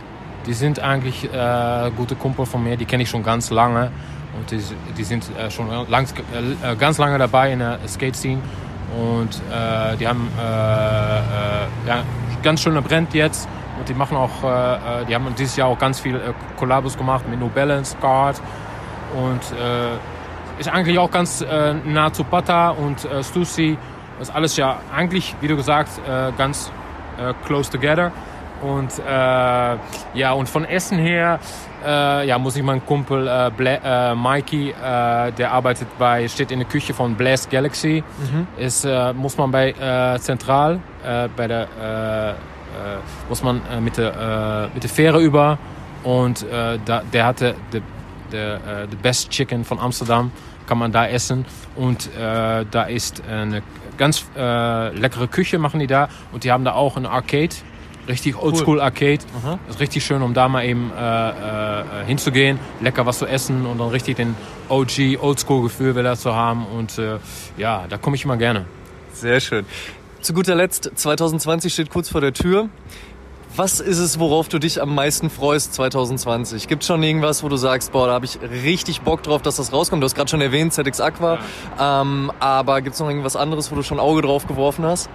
[0.45, 3.91] die sind eigentlich äh, gute Kumpel von mir, die kenne ich schon ganz lange.
[4.37, 4.61] Und die,
[4.95, 8.39] die sind äh, schon lang, äh, ganz lange dabei in der Skate-Scene.
[8.95, 12.03] Und äh, die haben äh, ja,
[12.43, 13.49] ganz schöne Brand jetzt.
[13.77, 17.27] Und die machen auch, äh, die haben dieses Jahr auch ganz viel äh, Kollabos gemacht
[17.29, 18.41] mit New Balance, Card.
[19.15, 19.41] Und
[20.59, 21.45] ist eigentlich auch ganz
[21.85, 23.77] nah zu Pata und äh, Stussy.
[24.19, 25.91] Das ist alles ja eigentlich, wie du gesagt,
[26.37, 26.71] ganz
[27.45, 28.11] close together.
[28.61, 31.39] Und ja, und von Essen her
[31.85, 36.51] äh, ja, muss ich meinen Kumpel äh, Bla äh, Mikey, äh, der arbeitet bei, steht
[36.51, 38.03] in der Küche von Blast Galaxy.
[38.17, 38.47] Mhm.
[38.57, 40.79] Ist, äh, muss man bei äh, Zentral,
[41.37, 42.35] bei der,
[43.29, 45.57] muss man mit, der, mit der Fähre über.
[46.03, 47.81] Und da, der hatte the,
[48.31, 48.55] the,
[48.89, 50.31] the best chicken von Amsterdam,
[50.67, 51.45] kann man da essen.
[51.75, 53.61] Und da ist eine
[53.97, 56.09] ganz leckere Küche, machen die da.
[56.31, 57.55] Und die haben da auch eine Arcade
[58.07, 59.19] richtig Oldschool Arcade.
[59.43, 59.59] Aha.
[59.69, 63.79] ist richtig schön, um da mal eben äh, äh, hinzugehen, lecker was zu essen und
[63.79, 64.35] dann richtig den
[64.69, 66.65] OG Oldschool Gefühl wieder zu haben.
[66.65, 67.17] Und äh,
[67.57, 68.65] ja, da komme ich immer gerne.
[69.13, 69.65] Sehr schön.
[70.27, 72.67] Zu guter Letzt, 2020 steht kurz vor der Tür.
[73.55, 76.67] Was ist es, worauf du dich am meisten freust 2020?
[76.67, 79.71] Gibt schon irgendwas, wo du sagst, boah, da habe ich richtig Bock drauf, dass das
[79.71, 80.03] rauskommt?
[80.03, 81.39] Du hast gerade schon erwähnt, ZX Aqua.
[81.77, 82.01] Ja.
[82.01, 85.09] Ähm, aber gibt es noch irgendwas anderes, wo du schon Auge drauf geworfen hast?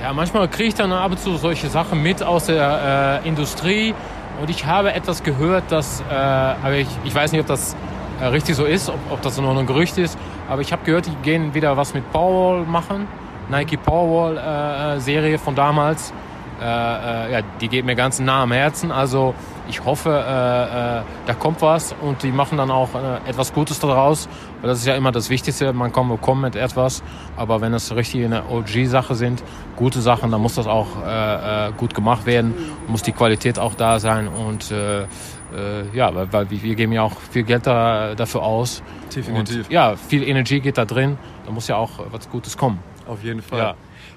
[0.00, 3.96] Ja, manchmal kriege ich dann ab und zu solche Sachen mit aus der äh, Industrie
[4.40, 7.74] und ich habe etwas gehört, dass, äh, aber ich, ich weiß nicht, ob das
[8.20, 10.16] äh, richtig so ist, ob, ob das nur ein Gerücht ist,
[10.48, 13.08] aber ich habe gehört, die gehen wieder was mit Powerwall machen,
[13.50, 16.12] Nike Powerwall äh, äh, Serie von damals.
[16.60, 18.90] Äh, äh, ja, die geht mir ganz nah am Herzen.
[18.90, 19.34] Also
[19.68, 23.78] ich hoffe, äh, äh, da kommt was und die machen dann auch äh, etwas Gutes
[23.78, 24.28] daraus.
[24.60, 25.72] Weil das ist ja immer das Wichtigste.
[25.72, 27.02] Man kommt, kommt mit etwas.
[27.36, 29.42] Aber wenn es richtig eine OG-Sache sind,
[29.76, 32.54] gute Sachen, dann muss das auch äh, äh, gut gemacht werden.
[32.88, 34.26] Muss die Qualität auch da sein.
[34.28, 35.06] Und äh, äh,
[35.92, 38.82] ja, weil, weil wir geben ja auch viel Geld da, dafür aus.
[39.14, 39.66] Definitiv.
[39.66, 41.18] Und, ja, viel Energie geht da drin.
[41.44, 42.78] Da muss ja auch was Gutes kommen.
[43.06, 43.58] Auf jeden Fall.
[43.58, 43.74] Ja.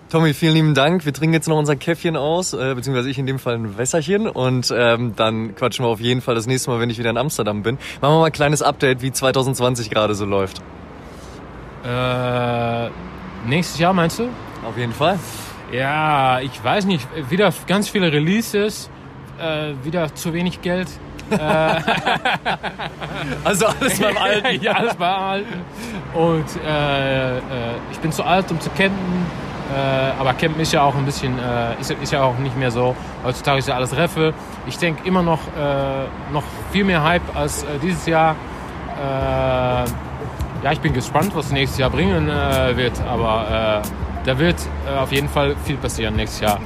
[0.10, 1.06] Tommy, vielen lieben Dank.
[1.06, 4.28] Wir trinken jetzt noch unser Käffchen aus, äh, beziehungsweise ich in dem Fall ein Wässerchen
[4.28, 7.18] und ähm, dann quatschen wir auf jeden Fall das nächste Mal, wenn ich wieder in
[7.18, 7.76] Amsterdam bin.
[8.02, 10.64] Machen wir mal ein kleines Update, wie 2020 gerade so läuft.
[11.86, 12.90] Äh,
[13.48, 14.30] nächstes Jahr meinst du?
[14.66, 15.20] Auf jeden Fall.
[15.72, 17.07] Ja, ich weiß nicht.
[17.30, 18.90] Wieder ganz viele Releases,
[19.40, 20.88] äh, wieder zu wenig Geld.
[21.31, 21.81] Äh,
[23.43, 24.61] also alles beim Alten.
[24.61, 25.61] ja, alles beim Alten.
[26.14, 27.41] Und äh, äh,
[27.91, 29.26] ich bin zu alt, um zu campen.
[29.76, 32.72] Äh, aber Campen ist ja auch ein bisschen, äh, ist, ist, ja auch nicht mehr
[32.72, 32.95] so.
[33.23, 34.34] Heutzutage ist ja alles Reffe.
[34.65, 38.35] Ich denke immer noch, äh, noch viel mehr Hype als dieses Jahr.
[40.61, 42.27] Ja, ich bin gespannt, was nächstes Jahr bringen
[42.76, 42.91] wird.
[43.10, 43.81] Aber
[44.26, 44.57] da wird
[44.99, 46.60] auf jeden Fall viel passieren nächstes Jahr.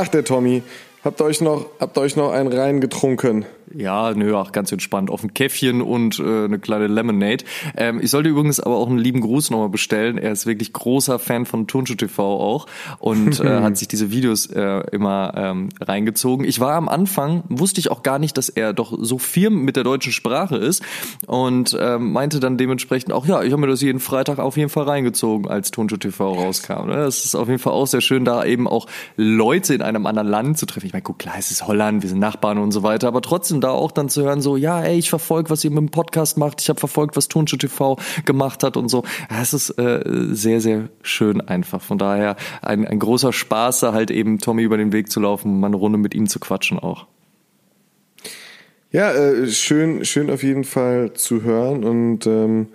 [0.00, 0.62] Ach, der Tommy.
[1.02, 3.46] Habt ihr euch noch, habt ihr euch noch einen rein getrunken?
[3.74, 5.10] Ja, nö, auch ganz entspannt.
[5.10, 7.44] Auf ein Käffchen und äh, eine kleine Lemonade.
[7.76, 10.18] Ähm, ich sollte übrigens aber auch einen lieben Gruß nochmal bestellen.
[10.18, 12.66] Er ist wirklich großer Fan von Turnschuh TV auch
[12.98, 16.46] und äh, hat sich diese Videos äh, immer ähm, reingezogen.
[16.46, 19.76] Ich war am Anfang, wusste ich auch gar nicht, dass er doch so firm mit
[19.76, 20.82] der deutschen Sprache ist
[21.26, 24.70] und ähm, meinte dann dementsprechend auch, ja, ich habe mir das jeden Freitag auf jeden
[24.70, 26.86] Fall reingezogen, als Turnschuh TV rauskam.
[26.86, 26.96] Ne?
[26.96, 28.86] Das ist auf jeden Fall auch sehr schön, da eben auch
[29.16, 30.86] Leute in einem anderen Land zu treffen.
[30.86, 33.57] Ich meine, guck, klar, es ist Holland, wir sind Nachbarn und so weiter, aber trotzdem
[33.58, 35.88] und da auch dann zu hören, so, ja, ey, ich verfolge, was ihr mit dem
[35.88, 39.02] Podcast macht, ich habe verfolgt, was Tonschuh TV gemacht hat und so.
[39.28, 41.82] Es ist äh, sehr, sehr schön einfach.
[41.82, 45.58] Von daher ein, ein großer Spaß, da halt eben Tommy über den Weg zu laufen,
[45.58, 47.08] mal eine Runde mit ihm zu quatschen auch.
[48.92, 52.68] Ja, äh, schön, schön auf jeden Fall zu hören und ähm,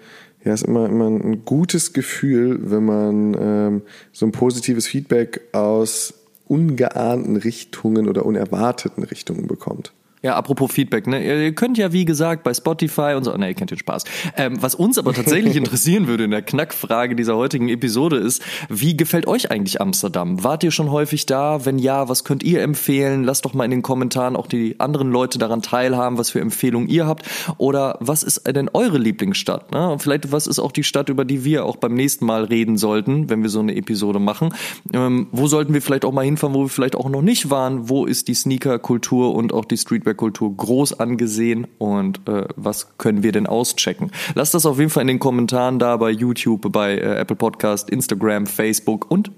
[0.44, 3.82] ja, ist immer, immer ein gutes Gefühl, wenn man ähm,
[4.12, 6.14] so ein positives Feedback aus
[6.46, 9.94] ungeahnten Richtungen oder unerwarteten Richtungen bekommt.
[10.24, 11.44] Ja, apropos Feedback, ne?
[11.44, 14.06] Ihr könnt ja, wie gesagt, bei Spotify und so, ne, ihr kennt den Spaß.
[14.38, 18.96] Ähm, was uns aber tatsächlich interessieren würde in der Knackfrage dieser heutigen Episode ist, wie
[18.96, 20.42] gefällt euch eigentlich Amsterdam?
[20.42, 21.66] Wart ihr schon häufig da?
[21.66, 23.26] Wenn ja, was könnt ihr empfehlen?
[23.26, 26.88] Lasst doch mal in den Kommentaren auch die anderen Leute daran teilhaben, was für Empfehlungen
[26.88, 27.26] ihr habt.
[27.58, 29.74] Oder was ist denn eure Lieblingsstadt?
[29.74, 29.92] Ne?
[29.92, 32.78] Und vielleicht, was ist auch die Stadt, über die wir auch beim nächsten Mal reden
[32.78, 34.54] sollten, wenn wir so eine Episode machen?
[34.94, 37.90] Ähm, wo sollten wir vielleicht auch mal hinfahren, wo wir vielleicht auch noch nicht waren?
[37.90, 43.24] Wo ist die Sneaker-Kultur und auch die Streetwear Kultur groß angesehen und äh, was können
[43.24, 44.12] wir denn auschecken?
[44.36, 47.90] Lasst das auf jeden Fall in den Kommentaren da bei YouTube, bei äh, Apple Podcast,
[47.90, 49.32] Instagram, Facebook und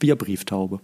[0.00, 0.80] via Brieftaube.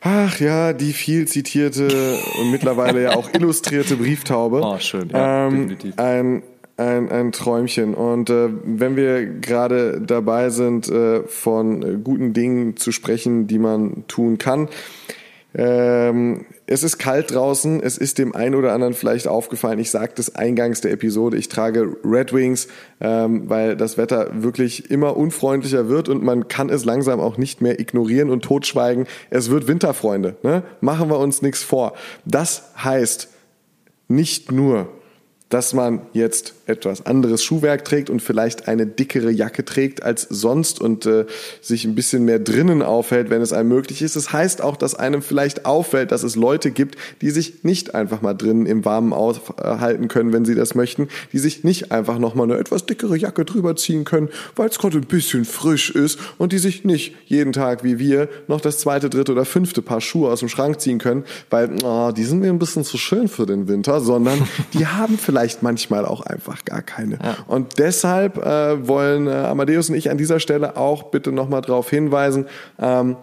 [0.00, 4.60] Ach ja, die viel zitierte und mittlerweile ja auch illustrierte Brieftaube.
[4.62, 5.98] Oh, schön, ja, ähm, definitiv.
[5.98, 6.42] Ein,
[6.76, 7.94] ein, ein Träumchen.
[7.94, 14.04] Und äh, wenn wir gerade dabei sind, äh, von guten Dingen zu sprechen, die man
[14.06, 14.68] tun kann,
[15.58, 17.82] ähm, es ist kalt draußen.
[17.82, 19.78] Es ist dem einen oder anderen vielleicht aufgefallen.
[19.78, 21.38] Ich sagte es eingangs der Episode.
[21.38, 22.68] Ich trage Red Wings,
[23.00, 27.62] ähm, weil das Wetter wirklich immer unfreundlicher wird und man kann es langsam auch nicht
[27.62, 29.06] mehr ignorieren und totschweigen.
[29.30, 30.36] Es wird Winterfreunde.
[30.42, 30.62] Ne?
[30.82, 31.94] Machen wir uns nichts vor.
[32.26, 33.28] Das heißt
[34.08, 34.88] nicht nur,
[35.48, 40.80] dass man jetzt etwas anderes Schuhwerk trägt und vielleicht eine dickere Jacke trägt als sonst
[40.80, 41.26] und äh,
[41.60, 44.16] sich ein bisschen mehr drinnen aufhält, wenn es einem möglich ist.
[44.16, 48.20] Das heißt auch, dass einem vielleicht auffällt, dass es Leute gibt, die sich nicht einfach
[48.20, 52.50] mal drinnen im Warmen aufhalten können, wenn sie das möchten, die sich nicht einfach nochmal
[52.50, 56.52] eine etwas dickere Jacke drüber ziehen können, weil es gerade ein bisschen frisch ist und
[56.52, 60.30] die sich nicht jeden Tag wie wir noch das zweite, dritte oder fünfte Paar Schuhe
[60.30, 63.46] aus dem Schrank ziehen können, weil oh, die sind mir ein bisschen zu schön für
[63.46, 67.18] den Winter, sondern die haben vielleicht manchmal auch einfach einfach gar keine.
[67.22, 67.36] Ja.
[67.46, 71.90] Und deshalb äh, wollen äh, Amadeus und ich an dieser Stelle auch bitte nochmal darauf
[71.90, 72.46] hinweisen,
[72.78, 73.16] ähm,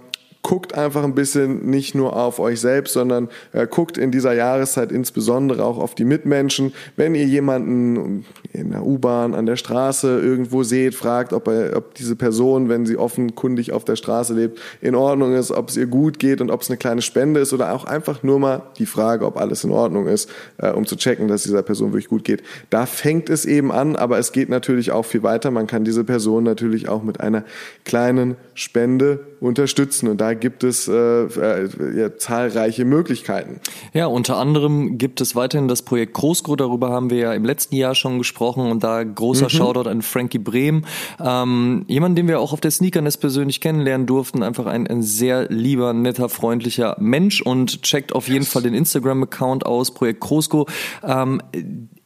[0.43, 4.91] guckt einfach ein bisschen nicht nur auf euch selbst, sondern äh, guckt in dieser Jahreszeit
[4.91, 6.73] insbesondere auch auf die Mitmenschen.
[6.97, 11.95] Wenn ihr jemanden in der U-Bahn, an der Straße irgendwo seht, fragt, ob, er, ob
[11.95, 15.87] diese Person, wenn sie offenkundig auf der Straße lebt, in Ordnung ist, ob es ihr
[15.87, 18.85] gut geht und ob es eine kleine Spende ist oder auch einfach nur mal die
[18.85, 22.25] Frage, ob alles in Ordnung ist, äh, um zu checken, dass dieser Person wirklich gut
[22.25, 22.43] geht.
[22.69, 25.51] Da fängt es eben an, aber es geht natürlich auch viel weiter.
[25.51, 27.45] Man kann diese Person natürlich auch mit einer
[27.85, 33.60] kleinen Spende unterstützen und da gibt es äh, äh, ja, zahlreiche Möglichkeiten.
[33.93, 37.76] Ja, unter anderem gibt es weiterhin das Projekt Großgro, darüber haben wir ja im letzten
[37.76, 39.49] Jahr schon gesprochen und da großer mhm.
[39.49, 40.85] Shoutout an Frankie Brehm,
[41.19, 45.49] ähm, jemand, den wir auch auf der Sneakerness persönlich kennenlernen durften, einfach ein, ein sehr
[45.49, 48.51] lieber, netter, freundlicher Mensch und checkt auf jeden yes.
[48.51, 50.68] Fall den Instagram-Account aus, Projekt Großgro.
[51.03, 51.41] Ähm,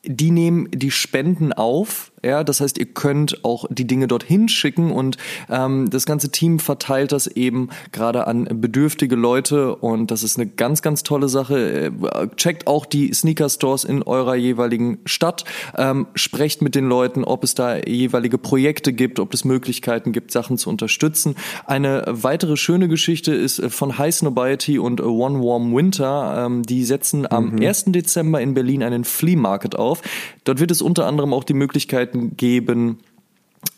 [0.07, 4.91] die nehmen die Spenden auf ja, das heißt, ihr könnt auch die Dinge dorthin schicken
[4.91, 5.17] und
[5.49, 10.47] ähm, das ganze Team verteilt das eben gerade an bedürftige Leute und das ist eine
[10.47, 11.91] ganz, ganz tolle Sache.
[11.91, 15.45] Äh, checkt auch die Sneaker Stores in eurer jeweiligen Stadt,
[15.77, 20.31] ähm, sprecht mit den Leuten, ob es da jeweilige Projekte gibt, ob es Möglichkeiten gibt,
[20.31, 21.35] Sachen zu unterstützen.
[21.65, 26.45] Eine weitere schöne Geschichte ist äh, von High Snobiety und One Warm Winter.
[26.45, 27.61] Ähm, die setzen am mhm.
[27.61, 27.85] 1.
[27.87, 30.01] Dezember in Berlin einen Flea Market auf.
[30.43, 32.99] Dort wird es unter anderem auch die Möglichkeit Geben,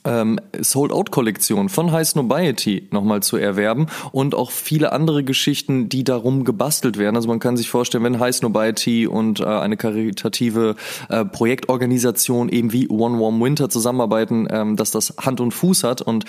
[0.06, 6.44] ähm, Sold-Out-Kollektion von High Snobiety nochmal zu erwerben und auch viele andere Geschichten, die darum
[6.46, 7.16] gebastelt werden.
[7.16, 10.76] Also man kann sich vorstellen, wenn High Snobiety und äh, eine karitative
[11.10, 16.02] äh, Projektorganisation eben wie One Warm Winter zusammenarbeiten, ähm, dass das Hand und Fuß hat
[16.02, 16.26] und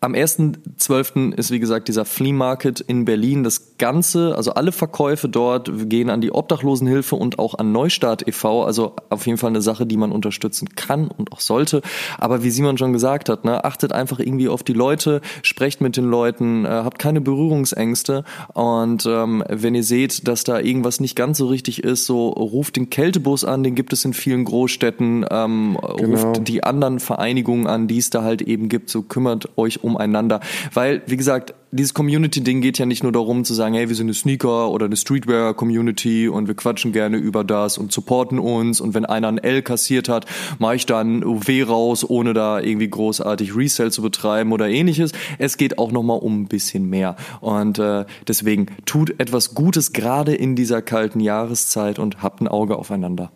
[0.00, 1.34] am 1.12.
[1.34, 3.42] ist, wie gesagt, dieser Flea Market in Berlin.
[3.42, 8.62] Das Ganze, also alle Verkäufe dort gehen an die Obdachlosenhilfe und auch an Neustart e.V.
[8.62, 11.82] Also auf jeden Fall eine Sache, die man unterstützen kann und auch sollte.
[12.16, 15.96] Aber wie Simon schon gesagt hat, ne, achtet einfach irgendwie auf die Leute, sprecht mit
[15.96, 18.24] den Leuten, äh, habt keine Berührungsängste.
[18.54, 22.76] Und ähm, wenn ihr seht, dass da irgendwas nicht ganz so richtig ist, so ruft
[22.76, 26.10] den Kältebus an, den gibt es in vielen Großstädten, ähm, genau.
[26.10, 29.98] ruft die anderen Vereinigungen an, die es da halt eben gibt, so kümmert euch um
[29.98, 30.40] umeinander.
[30.72, 34.06] Weil, wie gesagt, dieses Community-Ding geht ja nicht nur darum zu sagen, hey, wir sind
[34.06, 38.94] eine Sneaker- oder eine Streetwear-Community und wir quatschen gerne über das und supporten uns und
[38.94, 40.24] wenn einer ein L kassiert hat,
[40.58, 45.12] mache ich dann W raus, ohne da irgendwie großartig Resell zu betreiben oder ähnliches.
[45.38, 50.34] Es geht auch nochmal um ein bisschen mehr und äh, deswegen tut etwas Gutes gerade
[50.34, 53.30] in dieser kalten Jahreszeit und habt ein Auge aufeinander.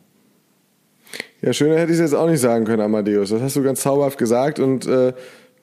[1.43, 3.29] Ja, schöner hätte ich es jetzt auch nicht sagen können, Amadeus.
[3.29, 5.13] Das hast du ganz zauberhaft gesagt und äh,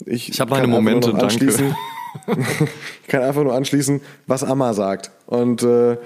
[0.05, 1.51] ich, ich habe meine Momente, danke.
[2.27, 5.11] ich kann einfach nur anschließen, was Amma sagt.
[5.25, 5.97] Und äh,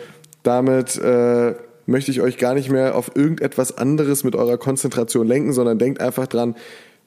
[0.43, 1.55] damit äh,
[1.85, 6.01] möchte ich euch gar nicht mehr auf irgendetwas anderes mit eurer Konzentration lenken, sondern denkt
[6.01, 6.55] einfach dran,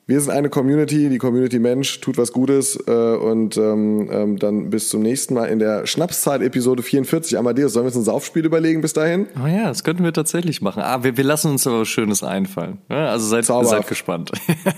[0.08, 4.70] wir sind eine Community, die Community Mensch tut was Gutes äh, und ähm, ähm, dann
[4.70, 7.36] bis zum nächsten Mal in der Schnapszeit Episode 44.
[7.36, 9.26] Amadeus, sollen wir uns ein Saufspiel überlegen bis dahin?
[9.42, 10.80] Oh ja, das könnten wir tatsächlich machen.
[10.80, 12.78] Ah, wir, wir lassen uns aber was Schönes einfallen.
[12.88, 14.30] Ja, also seid, seid gespannt.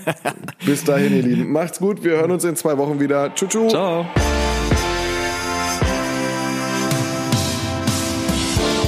[0.65, 1.51] bis dahin, ihr Lieben.
[1.51, 3.33] Macht's gut, wir hören uns in zwei Wochen wieder.
[3.35, 3.51] Tschüss.
[3.69, 4.07] Ciao.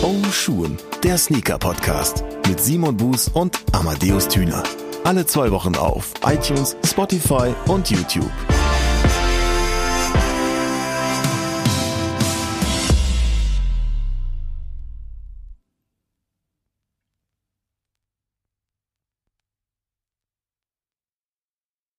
[0.01, 4.63] Oh Schuhen, der Sneaker-Podcast mit Simon Buß und Amadeus Thüner.
[5.03, 8.31] Alle zwei Wochen auf iTunes, Spotify und YouTube.